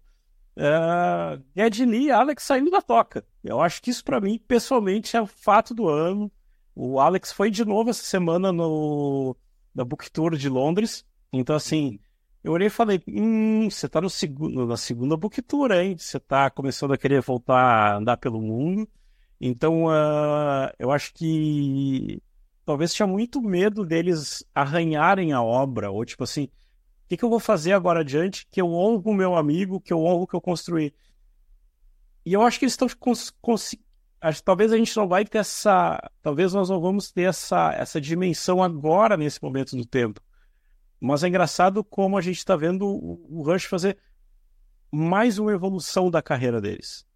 [0.56, 3.24] é, Ed Lee e Alex saindo da toca.
[3.42, 6.30] Eu acho que isso para mim, pessoalmente, é o fato do ano.
[6.74, 9.36] O Alex foi de novo essa semana no
[9.74, 11.04] na Book Tour de Londres.
[11.32, 11.98] Então, assim,
[12.42, 15.96] eu olhei e falei: hum, você tá no segundo, na segunda Book Tour, hein?
[15.96, 18.88] Você tá começando a querer voltar a andar pelo mundo.
[19.40, 22.22] Então, uh, eu acho que
[22.64, 27.30] talvez tinha muito medo deles arranharem a obra, ou tipo assim, o que, que eu
[27.30, 30.34] vou fazer agora adiante que eu honro o meu amigo, que eu honro o que
[30.36, 30.94] eu construí?
[32.24, 32.88] E eu acho que eles estão
[34.20, 34.44] conseguindo.
[34.44, 36.00] Talvez a gente não vai ter essa.
[36.22, 40.20] Talvez nós não vamos ter essa, essa dimensão agora, nesse momento do tempo.
[41.00, 43.96] Mas é engraçado como a gente está vendo o, Rush fazer
[44.92, 47.06] mais uma evolução da carreira deles.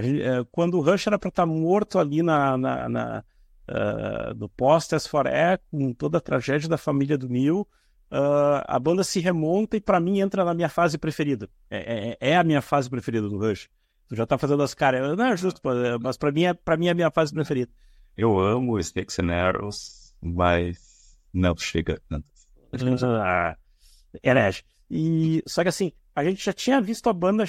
[0.00, 3.24] Gente, é, quando o Rush era para estar tá morto ali na, na, na
[3.68, 7.68] uh, do Posters for Air, com toda a tragédia da família do Neil,
[8.10, 11.48] uh, a banda se remonta e para mim entra na minha fase preferida.
[11.70, 13.68] É, é, é, a minha fase preferida do Rush.
[14.08, 15.60] Tu já tá fazendo as caras, não é justo,
[16.02, 17.70] mas para mim, é, pra mim é a minha fase preferida.
[18.16, 22.26] Eu amo Snakes and Arrows, mas não chega tanto.
[23.22, 23.56] Ah,
[24.24, 24.64] herege.
[24.90, 27.44] E, só que assim, a gente já tinha visto a banda,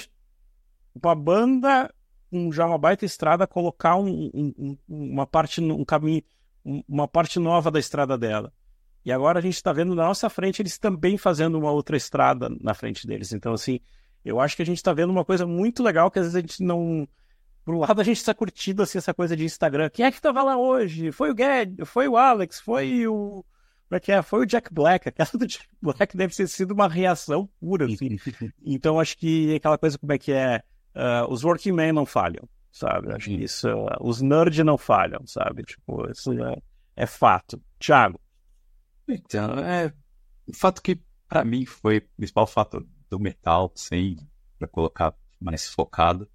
[1.01, 1.89] uma banda
[2.31, 6.21] um, já uma baita estrada colocar um, um, uma parte, um caminho,
[6.63, 8.53] uma parte nova da estrada dela.
[9.03, 12.49] E agora a gente está vendo na nossa frente eles também fazendo uma outra estrada
[12.61, 13.31] na frente deles.
[13.31, 13.79] Então, assim,
[14.23, 16.41] eu acho que a gente está vendo uma coisa muito legal que às vezes a
[16.41, 17.07] gente não.
[17.65, 19.89] Por um lado, a gente está curtindo assim, essa coisa de Instagram.
[19.89, 21.11] Quem é que estava lá hoje?
[21.11, 23.45] Foi o Guedes, foi o Alex, foi o.
[23.87, 24.21] Como é que é?
[24.21, 25.07] Foi o Jack Black.
[25.09, 27.85] Aquela do Jack Black deve ter sido uma reação pura.
[27.85, 28.17] Assim.
[28.63, 30.61] Então, acho que aquela coisa, como é que é?
[30.95, 33.11] uh, os working men não falham, sabe?
[33.13, 35.63] Acho que isso, uh, os nerds não falham, sabe?
[35.63, 36.61] Tipo, isso, uh,
[36.95, 37.61] é fato.
[37.79, 38.19] Thiago.
[39.07, 39.93] Então, é.
[40.47, 44.17] O fato que, para mim, foi o principal fato do metal, sem
[44.57, 46.29] para colocar mais focado,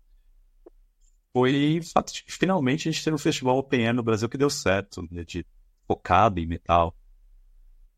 [1.33, 4.29] foi o fato de que finalmente a gente teve um festival Open Air no Brasil
[4.29, 5.45] que deu certo, né, de
[5.87, 6.97] focado em metal.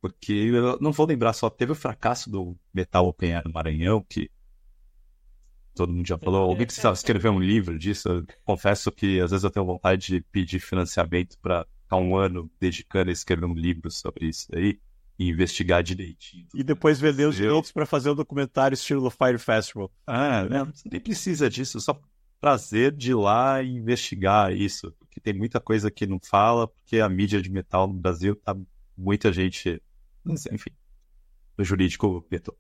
[0.01, 4.05] Porque eu não vou lembrar, só teve o fracasso do Metal Open Air no Maranhão,
[4.09, 4.31] que
[5.75, 6.43] todo mundo já falou.
[6.43, 8.09] Alguém precisava escrever um livro disso.
[8.09, 12.51] Eu confesso que às vezes eu tenho vontade de pedir financiamento para ficar um ano
[12.59, 14.81] dedicando a escrever um livro sobre isso aí
[15.19, 16.47] e investigar direitinho.
[16.55, 19.91] E depois vender os direitos para fazer o um documentário estilo Fire Festival.
[20.07, 20.73] Ah, né?
[20.91, 21.99] nem precisa disso, só
[22.41, 27.01] prazer de ir lá e investigar isso, porque tem muita coisa que não fala, porque
[27.01, 28.57] a mídia de metal no Brasil tá
[28.97, 29.83] muita gente,
[30.53, 30.71] enfim,
[31.57, 32.57] o jurídico vetou.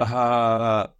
[0.00, 0.90] ah,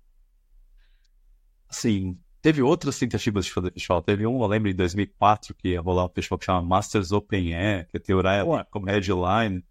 [1.68, 4.02] assim, teve outras tentativas de fazer festival.
[4.02, 7.54] Teve um, eu lembro, em 2004, que ia rolar um festival que chama Masters Open
[7.54, 9.64] Air, que ia ter o como headline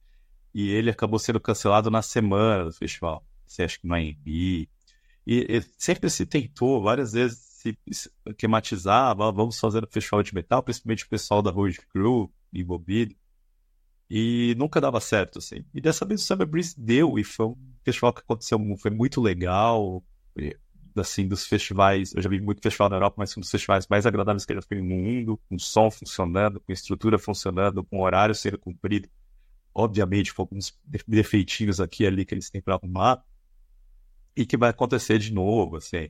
[0.55, 3.27] e ele acabou sendo cancelado na semana do festival.
[3.45, 4.25] Você acha que no AMB.
[4.25, 4.69] E,
[5.27, 7.77] e sempre se tentou, várias vezes, se,
[8.25, 13.13] esquematizar, vamos fazer um festival de metal, principalmente o pessoal da Road Crew envolvido.
[14.09, 15.65] E nunca dava certo, assim.
[15.73, 19.19] E dessa vez o Summer Breeze deu, e foi um festival que aconteceu, foi muito
[19.19, 20.01] legal.
[20.37, 20.55] E,
[20.95, 23.87] assim, dos festivais, eu já vi muito festival na Europa, mas foi um dos festivais
[23.89, 27.99] mais agradáveis que eu já fui no mundo, com som funcionando, com estrutura funcionando, com
[27.99, 29.09] horário sendo cumprido
[29.75, 30.73] obviamente, com alguns
[31.05, 33.21] defeitinhos aqui e ali que eles têm para arrumar,
[34.35, 36.09] e que vai acontecer de novo, assim.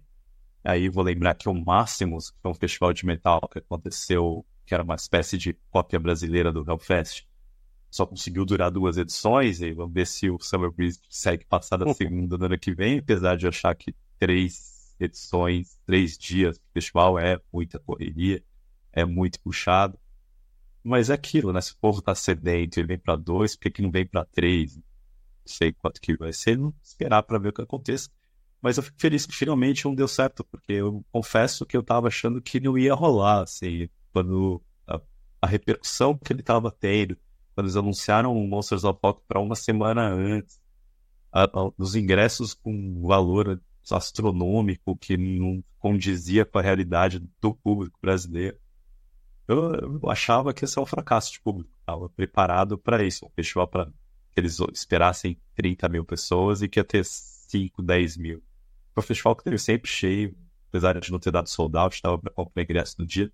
[0.63, 4.74] Aí vou lembrar que o Máximos, que foi um festival de metal que aconteceu, que
[4.74, 7.28] era uma espécie de cópia brasileira do Hellfest,
[7.89, 11.93] só conseguiu durar duas edições, e vamos ver se o Summer Breeze segue passar da
[11.93, 17.18] segunda no ano que vem, apesar de achar que três edições, três dias do festival
[17.18, 18.43] é muita correria,
[18.91, 19.97] é muito puxado.
[20.86, 21.60] Mas é aquilo, né?
[21.62, 24.76] Se o povo tá sedento e vem para dois, por que, não vem para três?
[24.76, 24.84] Não
[25.44, 28.08] sei quanto que vai ser, não esperar para ver o que aconteça.
[28.62, 32.08] Mas eu fico feliz que finalmente um deu certo, porque eu confesso que eu tava
[32.08, 35.02] achando que não ia rolar, assim, quando a,
[35.42, 37.18] a repercussão que ele tava tendo,
[37.56, 40.60] quando eles anunciaram o Monsters of Rock para uma semana antes,
[41.32, 43.60] a, a, os ingressos com valor
[43.92, 48.58] astronômico que não condizia com a realidade do público brasileiro.
[49.48, 51.70] Eu, eu achava que ia ser um fracasso de público.
[51.80, 53.26] Estava preparado para isso.
[53.26, 58.18] Um festival para que eles esperassem 30 mil pessoas e que ia ter 5, 10
[58.18, 58.43] mil.
[58.93, 60.36] Foi um festival que teve sempre cheio,
[60.70, 63.32] apesar de não ter dado sold out, estava para comprar ingresso no dia.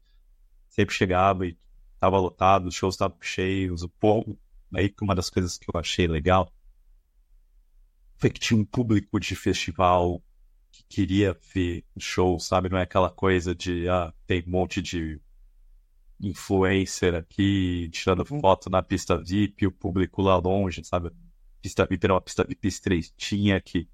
[0.70, 1.57] Sempre chegava e
[1.93, 4.38] estava lotado, os shows estavam cheios, o povo.
[4.74, 6.51] Aí uma das coisas que eu achei legal
[8.18, 10.22] foi que tinha um público de festival
[10.72, 12.70] que queria ver o show, sabe?
[12.70, 15.20] Não é aquela coisa de, ah, tem um monte de
[16.22, 18.39] influencer aqui, tirando uhum.
[18.39, 21.11] foto na pista VIP, o público lá longe, sabe?
[21.61, 23.88] Pista VIP era uma pista VIP estreitinha que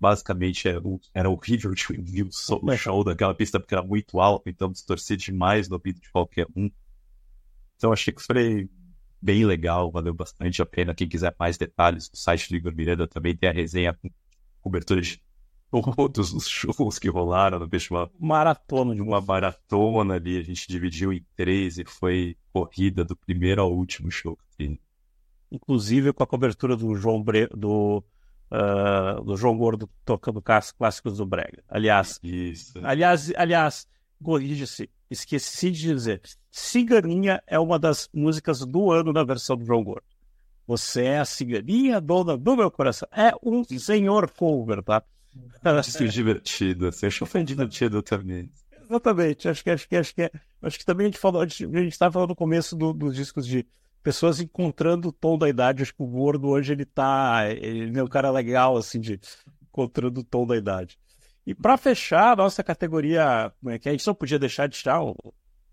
[0.00, 0.80] basicamente era,
[1.12, 5.68] era horrível de ver o show daquela pista porque era muito alto, então distorcia demais
[5.68, 6.70] no ouvido de qualquer um.
[7.76, 8.68] Então achei que foi
[9.20, 10.94] bem legal, valeu bastante a pena.
[10.94, 14.10] Quem quiser mais detalhes, no site do Igor Miranda também tem a resenha com
[14.60, 15.22] cobertura de
[15.80, 18.10] todos os shows que rolaram no festival.
[18.18, 23.62] Maratona de uma maratona ali, a gente dividiu em três e foi corrida do primeiro
[23.62, 24.38] ao último show.
[25.50, 27.48] Inclusive com a cobertura do João Bre...
[27.48, 28.02] do,
[28.50, 31.62] uh, do João Gordo tocando clássicos do Brega.
[31.68, 32.78] Aliás, Isso.
[32.82, 33.86] aliás, aliás,
[34.22, 36.22] corrija-se, esqueci de dizer.
[36.50, 40.06] Ciganinha é uma das músicas do ano na versão do João Gordo.
[40.66, 43.06] Você é a ciganinha, dona do meu coração.
[43.12, 45.02] É um senhor cover, tá?
[45.64, 48.50] Acho divertido, assim, acho foi divertido também.
[48.88, 50.30] Exatamente, acho que acho que acho que,
[50.62, 53.46] acho que também a gente falou, a gente estava falando no começo do, dos discos
[53.46, 53.66] de
[54.02, 58.04] pessoas encontrando o tom da idade, acho que o Gordo hoje ele tá, ele é
[58.04, 59.18] um cara legal assim de
[59.62, 60.98] encontrando o tom da idade.
[61.46, 63.90] E para fechar a nossa categoria, como é que é?
[63.90, 65.00] a gente não podia deixar de tirar,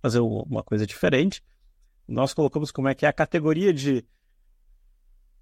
[0.02, 1.44] fazer uma coisa diferente.
[2.08, 4.06] Nós colocamos como é que é a categoria de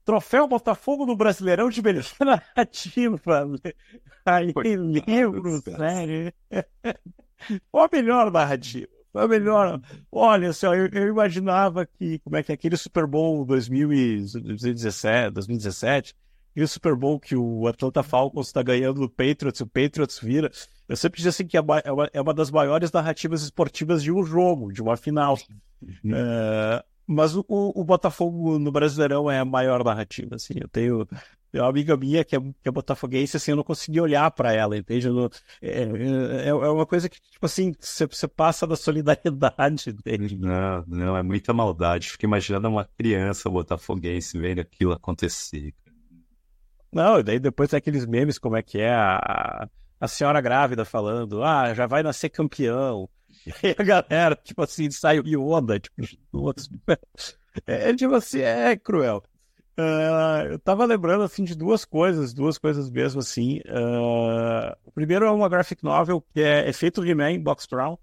[0.06, 3.20] Troféu Botafogo no Brasileirão de melhor narrativa.
[4.26, 6.34] Aí, livro, sério.
[7.72, 8.88] Qual a melhor narrativa?
[9.12, 9.82] Foi a melhor.
[10.12, 16.16] Olha, assim, eu, eu, imaginava que, como é que é aquele Super Bowl 2017, 2017
[16.56, 20.52] e o Super Bowl que o Atlanta Falcons está ganhando do Patriots, o Patriots vira.
[20.88, 21.80] Eu sempre disse assim que é uma,
[22.12, 25.38] é uma das maiores narrativas esportivas de um jogo, de uma final.
[25.82, 26.12] Uhum.
[26.12, 30.54] Uh, mas o, o, Botafogo no Brasileirão é a maior narrativa, assim.
[30.62, 31.08] Eu tenho,
[31.52, 34.54] Tem uma amiga minha que é, que é botafoguense, assim, eu não consegui olhar para
[34.54, 35.10] ela, entende?
[35.10, 35.28] Não,
[35.60, 40.38] é, é, é, uma coisa que, tipo assim, você, você passa da solidariedade dele.
[40.38, 42.12] Não, não, é muita maldade.
[42.12, 45.74] Fico imaginando uma criança botafoguense vendo aquilo acontecer.
[46.94, 49.68] Não, e daí depois tem aqueles memes, como é que é a,
[50.00, 53.10] a senhora grávida falando, ah, já vai nascer campeão.
[53.46, 55.96] E aí a galera, tipo assim, sai o Yoda, tipo,
[56.34, 56.70] outros.
[57.66, 59.24] É, tipo assim, é cruel.
[59.80, 63.60] Uh, eu tava lembrando assim de duas coisas, duas coisas mesmo assim.
[63.60, 67.98] Uh, o primeiro é uma graphic novel que é Efeito He-Man, Box Brown.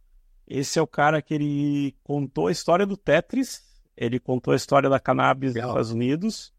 [0.48, 3.62] Esse é o cara que ele contou a história do Tetris,
[3.96, 6.54] ele contou a história da cannabis nos Estados Unidos.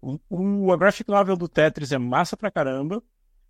[0.00, 3.02] O, o, a graphic novel do Tetris é massa pra caramba,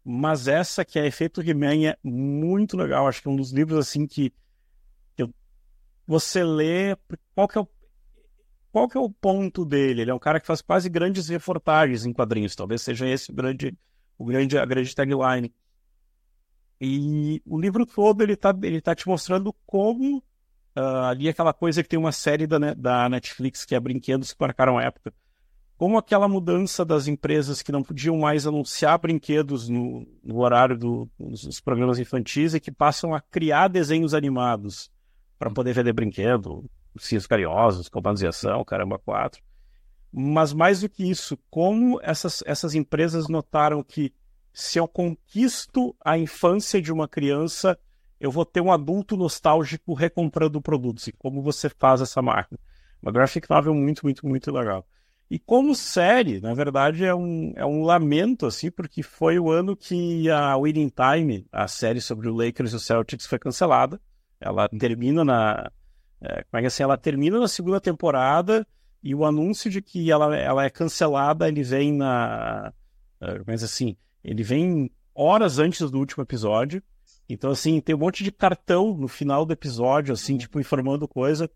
[0.04, 3.08] mas essa que é Efeito He-Man é muito legal.
[3.08, 4.32] Acho que é um dos livros assim que,
[5.16, 5.26] que
[6.06, 6.96] você lê.
[7.34, 7.68] Qual que é o
[8.70, 10.02] qual que é o ponto dele?
[10.02, 13.34] Ele é um cara que faz quase grandes reportagens em quadrinhos, talvez seja esse o
[13.34, 13.78] grande,
[14.18, 15.54] o grande, a grande tagline.
[16.80, 20.18] E o livro todo ele tá, ele tá te mostrando como
[20.76, 24.40] uh, ali aquela coisa que tem uma série da, da Netflix que é Brinquedos que
[24.40, 25.14] marcaram a época.
[25.84, 31.06] Como aquela mudança das empresas que não podiam mais anunciar brinquedos no, no horário do,
[31.20, 34.90] dos programas infantis e que passam a criar desenhos animados
[35.38, 36.64] para poder vender brinquedo,
[36.94, 39.42] Ursinhos Carinhosos, Comandos de Ação, Caramba 4.
[40.10, 44.10] Mas mais do que isso, como essas, essas empresas notaram que
[44.54, 47.78] se eu conquisto a infância de uma criança,
[48.18, 51.08] eu vou ter um adulto nostálgico recomprando produtos.
[51.08, 52.58] E como você faz essa máquina?
[53.02, 54.88] Uma graphic novel muito, muito, muito legal.
[55.34, 59.76] E como série, na verdade, é um, é um lamento, assim, porque foi o ano
[59.76, 64.00] que a Winning Time, a série sobre o Lakers e o Celtics, foi cancelada.
[64.40, 65.72] Ela termina na,
[66.20, 68.64] é, como é que assim, ela termina na segunda temporada
[69.02, 72.72] e o anúncio de que ela, ela é cancelada, ele vem na.
[73.20, 76.80] É, mas assim, ele vem horas antes do último episódio.
[77.28, 81.50] Então, assim, tem um monte de cartão no final do episódio, assim, tipo, informando coisa.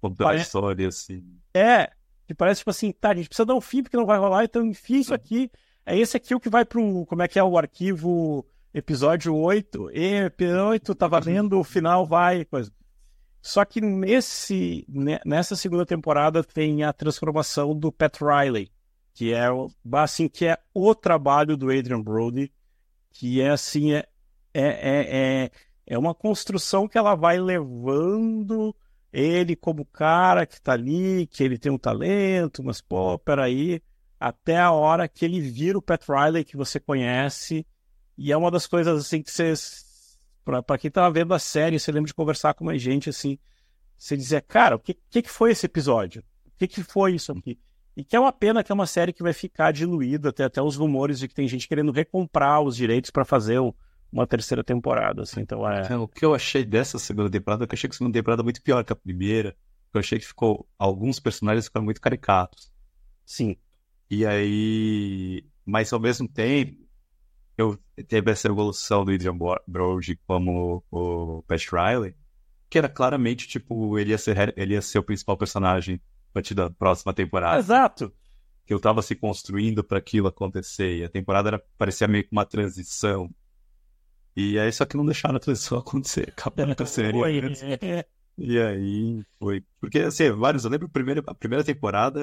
[0.00, 1.22] Contando a história, assim.
[1.54, 1.92] É,
[2.30, 4.44] que parece, tipo assim, tá, a gente precisa dar um fim porque não vai rolar,
[4.44, 5.50] então enfia isso aqui.
[5.84, 7.04] É esse aqui o que vai pro.
[7.06, 9.90] Como é que é o arquivo episódio 8?
[9.92, 12.72] E, episódio 8 tá valendo, o final vai, coisa.
[13.42, 14.86] Só que nesse,
[15.26, 18.70] nessa segunda temporada tem a transformação do Pat Riley,
[19.12, 19.46] que é
[19.94, 22.52] assim que é o trabalho do Adrian Brody,
[23.10, 24.06] que é assim é,
[24.54, 24.68] é,
[25.44, 25.50] é,
[25.84, 28.72] é uma construção que ela vai levando
[29.12, 33.82] ele como cara que tá ali, que ele tem um talento, mas pô, peraí,
[34.18, 37.66] até a hora que ele vira o Pat Riley que você conhece,
[38.16, 39.88] e é uma das coisas assim que vocês
[40.44, 43.38] para quem tava vendo a série, você lembra de conversar com mais gente assim,
[43.96, 46.24] você dizer, cara, o que, que, foi esse episódio?
[46.46, 47.58] O que, que foi isso aqui?
[47.96, 50.62] E que é uma pena que é uma série que vai ficar diluída, até, até
[50.62, 53.72] os rumores de que tem gente querendo recomprar os direitos para fazer um,
[54.12, 55.86] uma terceira temporada, assim, então é...
[55.90, 55.96] é...
[55.96, 58.42] O que eu achei dessa segunda temporada, é que eu achei que a segunda temporada
[58.42, 59.56] é muito pior que a primeira,
[59.92, 62.70] eu achei que ficou, alguns personagens ficaram muito caricatos.
[63.24, 63.56] Sim.
[64.10, 66.76] E aí, mas ao mesmo tempo,
[67.56, 69.36] eu teve essa evolução do Adrian
[69.66, 72.16] Brody como o Pat Riley,
[72.68, 76.00] que era claramente, tipo, ele ia ser, ele ia ser o principal personagem
[76.30, 77.58] a partir da próxima temporada.
[77.58, 78.12] Exato!
[78.64, 80.98] Que eu tava se construindo para aquilo acontecer.
[80.98, 83.28] E a temporada era, parecia meio que uma transição.
[84.36, 86.32] E aí, só que não deixaram a transição acontecer.
[86.36, 87.18] Acabou a série.
[88.38, 89.64] E aí foi.
[89.80, 90.64] Porque, assim, vários.
[90.64, 92.20] Eu lembro a primeira, a primeira temporada,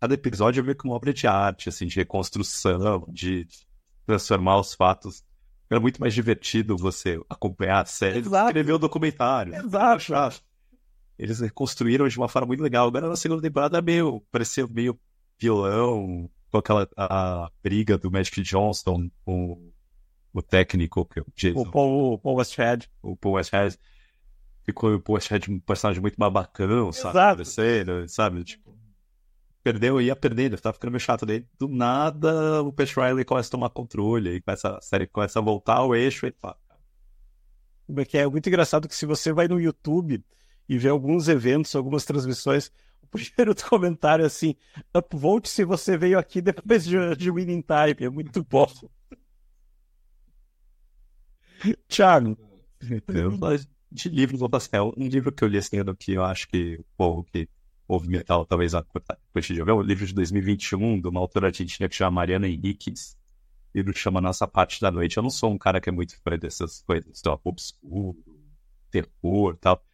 [0.00, 3.46] cada episódio é meio que uma obra de arte, assim, de reconstrução, de
[4.06, 5.22] transformar os fatos.
[5.70, 8.48] Era muito mais divertido você acompanhar a série Exato.
[8.48, 9.54] escrever o documentário.
[9.54, 10.42] Exato.
[11.16, 12.88] Eles reconstruíram de uma forma muito legal.
[12.88, 14.98] Agora na segunda temporada é meio, parecia meio
[15.38, 19.69] violão, com aquela a, briga do Magic Johnson com
[20.32, 21.60] o técnico, que é o Jason.
[21.60, 22.88] O Paul, o Paul Westhead.
[23.02, 23.78] O Paul Westhead.
[24.64, 27.42] Ficou o Paul Westhead um personagem muito babacão, sabe?
[27.42, 28.08] Exato.
[28.08, 28.44] sabe?
[28.44, 28.70] Tipo,
[29.62, 31.46] perdeu, ia perdendo, tava ficando meio chato dele.
[31.58, 35.42] Do nada, o Pat Riley começa a tomar controle, e começa, a série começa a
[35.42, 36.56] voltar ao eixo e pá.
[38.08, 40.24] Que é muito engraçado que se você vai no YouTube
[40.68, 42.70] e vê alguns eventos, algumas transmissões,
[43.02, 44.54] o primeiro comentário é assim,
[44.94, 48.68] upvote se você veio aqui depois de, de Winning Time, é muito bom.
[51.88, 52.36] Thiago.
[53.92, 54.40] De livros,
[54.96, 57.48] um livro que eu li assim, que eu acho que o povo que
[57.88, 59.20] movimental, talvez a quantidade
[59.52, 63.18] de um livro de 2021 de uma autora argentina que chama Mariana Henriquez.
[63.74, 65.16] O livro chama Nossa Parte da Noite.
[65.16, 68.16] Eu não sou um cara que é muito fã dessas coisas, do obscuro,
[68.90, 69.84] terror tal.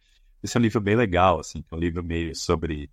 [0.43, 2.89] Esse é um livro bem legal, assim, é um livro meio sobre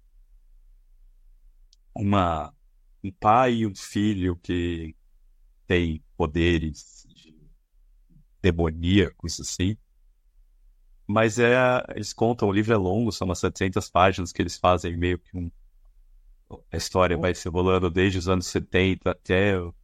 [1.94, 2.52] uma
[3.02, 4.96] um pai e um filho que
[5.66, 6.93] têm poderes
[8.44, 9.74] demoníacos, assim.
[11.06, 11.54] Mas é,
[11.94, 15.36] eles contam, o livro é longo, são umas 700 páginas que eles fazem meio que
[15.36, 15.50] um.
[16.70, 19.74] A história vai se rolando desde os anos 70 até o,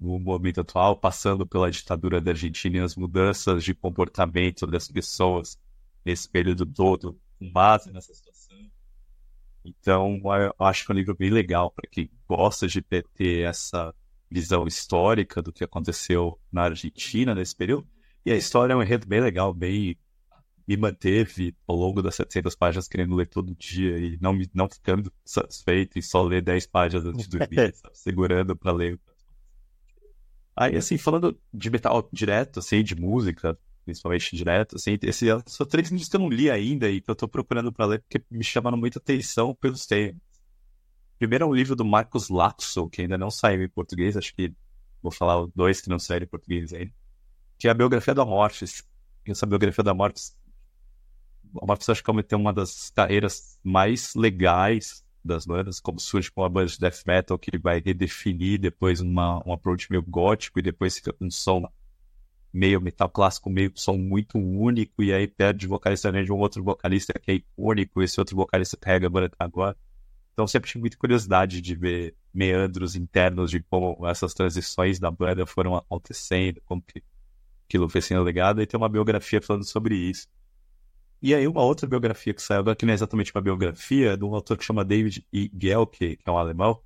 [0.00, 5.58] momento atual, passando pela ditadura da Argentina e as mudanças de comportamento das pessoas
[6.04, 8.56] nesse período todo, com base nessa situação.
[9.64, 13.92] Então, eu acho que é um livro bem legal para quem gosta de ter essa
[14.30, 17.86] visão histórica do que aconteceu na Argentina nesse período.
[18.24, 19.96] E a história é um enredo bem legal, bem
[20.68, 24.68] me manteve ao longo das 700 páginas querendo ler todo dia e não, me, não
[24.68, 27.96] ficando satisfeito em só ler 10 páginas antes de dormir, sabe?
[27.96, 29.00] segurando para ler.
[30.54, 35.88] Aí, assim, falando de metal direto, assim, de música, principalmente direto, assim, esse, são três
[35.88, 38.44] livros que eu não li ainda e que eu tô procurando para ler porque me
[38.44, 40.20] chamaram muita atenção pelos temas.
[41.18, 44.52] Primeiro é um livro do Marcos Latso, que ainda não saiu em português, acho que
[45.02, 46.92] vou falar dois que não saíram em português ainda,
[47.58, 48.86] que é a biografia da Mortis.
[49.26, 50.36] Essa biografia da Mortis
[51.54, 56.42] uma pessoa acho que tem uma das carreiras mais legais das bandas, como surge com
[56.42, 60.62] uma banda de death metal que vai redefinir depois uma, um approach meio gótico e
[60.62, 61.68] depois fica com um som
[62.52, 66.62] meio metal clássico, meio som muito único, e aí perde o vocalista de um outro
[66.64, 69.76] vocalista que é icônico, esse outro vocalista carrega a banda agora.
[70.38, 75.44] Então sempre tive muita curiosidade de ver meandros internos de como essas transições da banda
[75.44, 77.02] foram acontecendo, como que
[77.66, 80.28] aquilo foi sendo legado, e tem uma biografia falando sobre isso.
[81.20, 84.16] E aí uma outra biografia que saiu agora, que não é exatamente uma biografia, é
[84.16, 85.50] de um autor que chama David E.
[85.60, 86.80] Gelke, que é um alemão.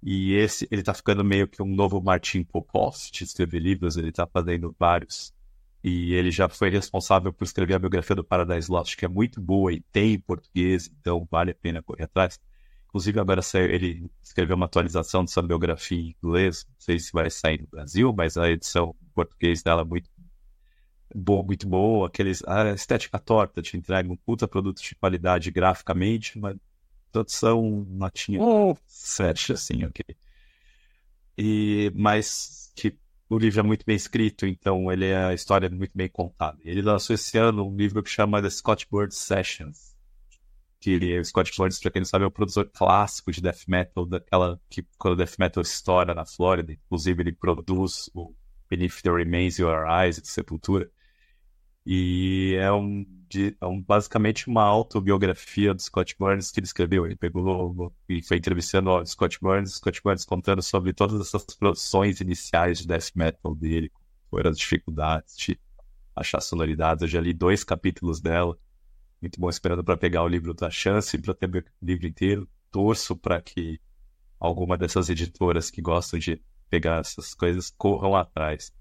[0.00, 4.12] E esse, ele tá ficando meio que um novo Martin Popov de escrever livros, ele
[4.12, 5.34] tá fazendo vários.
[5.82, 9.40] E ele já foi responsável por escrever a biografia do Paradise Lost, que é muito
[9.40, 12.38] boa e tem em português, então vale a pena correr atrás.
[12.88, 17.60] Inclusive, agora ele escreveu uma atualização dessa biografia em inglês, não sei se vai sair
[17.60, 20.08] no Brasil, mas a edição em português dela é muito
[21.14, 26.38] boa, muito boa, aqueles, a estética torta te entrega um puta produto de qualidade graficamente,
[26.38, 26.56] mas
[27.12, 28.76] produção notinha oh.
[28.86, 30.04] sete, assim, ok.
[31.36, 32.96] E, mas que
[33.28, 36.58] o livro é muito bem escrito, então ele é a história é muito bem contada.
[36.64, 39.87] Ele lançou esse ano um livro que chama The Scott Bird Sessions.
[40.80, 44.06] Que o Scott Burns, pra quem não sabe, é o produtor clássico de death metal,
[44.06, 46.72] daquela que quando o death metal estoura na Flórida.
[46.72, 48.34] Inclusive, ele produz o
[48.70, 50.88] Beneath the Remains Your Eyes de Sepultura.
[51.90, 57.06] E é, um, de, é um, basicamente uma autobiografia do Scott Burns que ele escreveu.
[57.06, 62.20] Ele pegou e foi entrevistando o Scott Burns, Scott Burns contando sobre todas essas produções
[62.20, 63.90] iniciais de death metal dele,
[64.30, 65.58] foram as dificuldades de
[66.14, 67.00] achar sonoridades.
[67.00, 68.54] Eu já li dois capítulos dela.
[69.20, 72.48] Muito bom, esperando para pegar o livro da chance para ter o livro inteiro.
[72.70, 73.80] Torço para que
[74.38, 76.40] alguma dessas editoras que gostam de
[76.70, 78.72] pegar essas coisas corram atrás.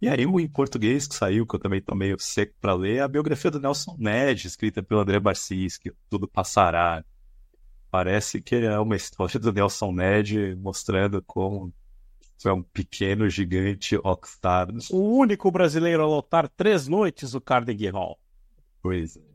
[0.00, 2.96] E aí, o em português que saiu, que eu também tô meio seco para ler,
[2.96, 7.02] é a biografia do Nelson Ned, escrita pelo André Barcis, que tudo passará.
[7.90, 11.72] Parece que é uma história do Nelson Ned mostrando como
[12.38, 14.68] foi um pequeno gigante rockstar.
[14.90, 18.18] O único brasileiro a lotar três noites o Carnegie Hall.
[18.82, 19.25] Pois é.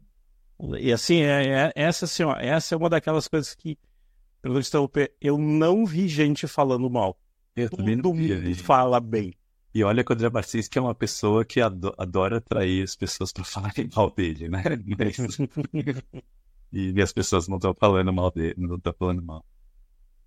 [0.80, 3.78] E assim, é, é, essa, assim ó, essa é uma daquelas coisas que,
[4.42, 7.18] pelo interromper, eu não vi gente falando mal.
[7.56, 8.56] Eu Todo não vi.
[8.56, 9.34] fala bem.
[9.74, 13.32] E olha que o André Martins que é uma pessoa que adora atrair as pessoas
[13.32, 14.64] para falarem mal dele, né?
[16.72, 19.46] e as pessoas não estão falando mal dele, não estão falando mal.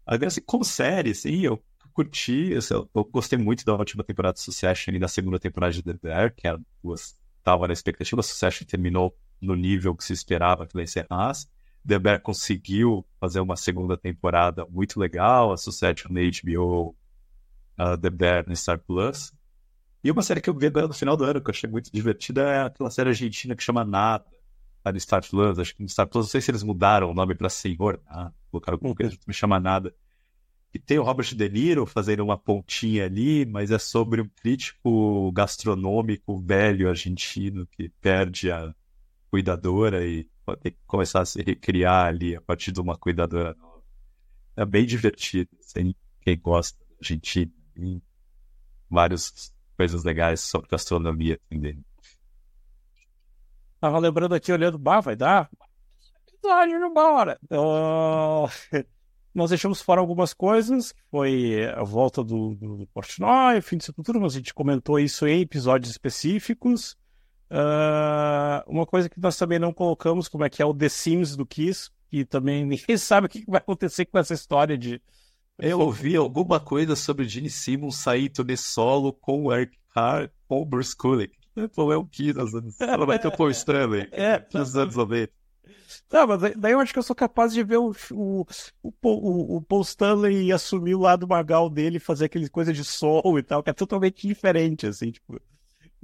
[0.07, 1.63] Agora, assim, como série, assim, eu
[1.93, 5.83] curti, assim, eu gostei muito da última temporada de Succession e da segunda temporada de
[5.83, 10.67] The Bear, que eram duas, tava na expectativa, Succession terminou no nível que se esperava
[10.67, 11.47] que ela encerrasse.
[11.87, 16.97] The Bear conseguiu fazer uma segunda temporada muito legal, a Succession na HBO
[17.79, 19.33] uh, The Bear no Star Plus.
[20.03, 22.43] E uma série que eu vi no final do ano, que eu achei muito divertida,
[22.43, 24.27] é aquela série argentina que chama Nada,
[24.83, 25.59] tá no Star Plus.
[25.59, 28.01] Acho que no Star Plus, não sei se eles mudaram o nome para Senhor,
[28.51, 29.95] colocaram alguma coisa que me chama Nada.
[30.75, 35.31] E tem o Robert De Niro fazendo uma pontinha ali, mas é sobre um crítico
[35.33, 38.75] gastronômico velho argentino que perde a
[39.35, 43.53] cuidadora e pode ter que começar a se recriar ali a partir de uma cuidadora
[43.55, 43.83] nova.
[44.57, 48.01] É bem divertido, assim, quem gosta da Argentina em
[48.89, 51.85] várias coisas legais sobre gastronomia também.
[53.81, 55.51] Tava lembrando aqui, olhando, bah, vai dar
[56.33, 57.41] episódio de uma hora.
[59.35, 64.21] Nós deixamos fora algumas coisas, foi a volta do, do, do Portnoy, fim de Sepultura,
[64.21, 66.97] mas a gente comentou isso em episódios específicos.
[67.55, 71.37] Uh, uma coisa que nós também não colocamos, como é que é o The Sims
[71.37, 75.01] do Kiss, que também ninguém sabe o que vai acontecer com essa história de
[75.59, 80.63] Eu ouvi alguma coisa sobre Gene Simmons sair turnê solo com o Eric Carr com
[80.63, 81.37] o Bruce Kulick.
[81.73, 82.81] Pô, é o nos anos...
[82.81, 84.45] Ela vai ter o Paul Stanley É.
[84.53, 85.33] nos anos 90.
[86.13, 88.45] Não, mas daí eu acho que eu sou capaz de ver o, o,
[88.83, 92.83] o, Paul- o, o Paul Stanley assumir o lado magal dele, fazer aquele coisa de
[92.83, 95.41] soul e tal, que é totalmente diferente, assim, tipo.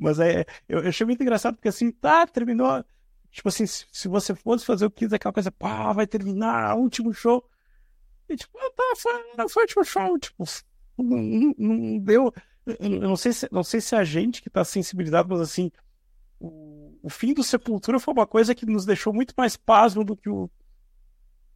[0.01, 2.83] Mas é, eu, eu achei muito engraçado, porque assim, tá, terminou.
[3.31, 7.13] Tipo assim, se, se você fosse fazer o Kiss, aquela coisa, pá, vai terminar, último
[7.13, 7.47] show.
[8.29, 10.45] E tipo, ah, tá, foi, foi o último show, tipo,
[10.99, 12.33] não, não- deu.
[12.79, 15.71] Eu não sei se, não sei se é a gente que tá sensibilizado, mas assim,
[16.39, 20.17] o, o fim do Sepultura foi uma coisa que nos deixou muito mais pasmo do
[20.17, 20.49] que o.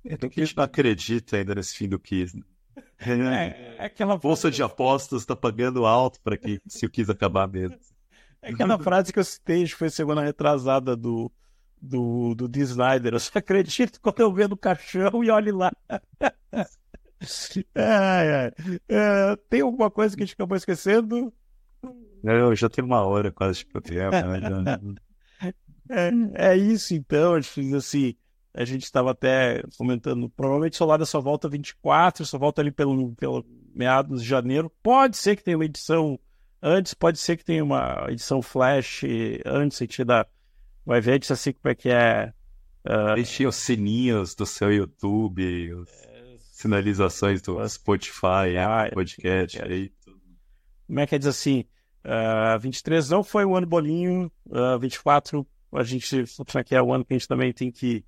[0.04, 2.36] É que a gente não acredita ainda nesse fim do Kiss.
[2.36, 2.42] né?
[2.98, 7.46] É, é aquela, bolsa de apostas tá pagando alto para que se o Kiss acabar
[7.46, 7.78] mesmo.
[8.44, 11.30] É aquela frase que eu citei, acho que foi semana retrasada do,
[11.80, 13.14] do, do Dee Snyder.
[13.14, 15.72] Eu só acredito quando eu vejo no caixão e olhe lá.
[17.74, 18.52] Ai, ai.
[18.88, 21.32] É, tem alguma coisa que a gente acabou esquecendo?
[22.22, 24.62] Eu já tenho uma hora quase de programa.
[24.62, 24.78] né?
[25.90, 27.34] É, é isso, então.
[27.34, 28.14] Acho que assim,
[28.54, 30.30] a gente estava até comentando.
[30.30, 34.72] Provavelmente Solada só volta 24, só volta ali pelo, pelo meados de janeiro.
[34.82, 36.18] Pode ser que tenha uma edição
[36.64, 39.02] antes, pode ser que tenha uma edição flash
[39.44, 39.80] antes.
[39.80, 40.26] A gente dá,
[40.84, 42.32] vai ver, a gente assim como é que é.
[42.84, 49.62] ah, Deixem os sininhos do seu YouTube, as sinalizações do Spotify, Ah, Podcast.
[49.62, 50.18] Aí, tudo.
[50.86, 51.64] como é que é diz assim?
[52.02, 56.92] ah, 23 não foi um ano bolinho, ah, 24 a gente é que é o
[56.92, 58.04] ano que a gente também tem que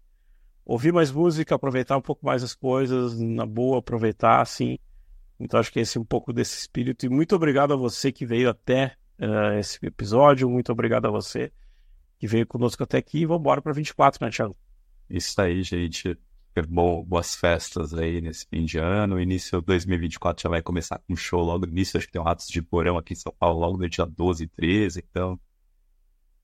[0.64, 4.78] ouvir mais música, aproveitar um pouco mais as coisas, na boa, aproveitar assim.
[5.38, 7.06] Então acho que esse é um pouco desse espírito.
[7.06, 11.52] E muito obrigado a você que veio até ah, esse episódio, muito obrigado a você
[12.18, 13.20] que veio conosco até aqui.
[13.20, 14.56] E vamos embora para 24, né, Thiago?
[15.08, 16.18] Isso aí, gente.
[16.68, 19.20] Bom, boas festas aí nesse fim de ano.
[19.20, 21.98] Início de 2024 já vai começar com um show logo no início.
[21.98, 24.44] Acho que tem um Ratos de Porão aqui em São Paulo logo no dia 12
[24.44, 25.04] e 13.
[25.10, 25.38] Então,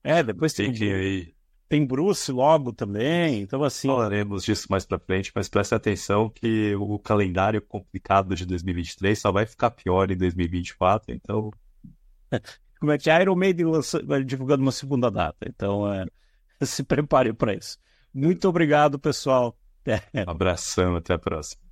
[0.03, 1.32] É, depois tem, fiquem aí.
[1.69, 3.41] Tem Bruce logo também.
[3.41, 8.45] Então assim, Falaremos disso mais pra frente, mas preste atenção que o calendário complicado de
[8.45, 11.13] 2023 só vai ficar pior em 2024.
[11.13, 11.51] Então,
[12.79, 13.21] como é que é?
[13.21, 15.47] Iron Maiden lança- divulgando uma segunda data.
[15.47, 16.05] Então, é,
[16.65, 17.77] se prepare para isso.
[18.13, 19.57] Muito obrigado, pessoal.
[20.27, 21.62] abração, até a próxima.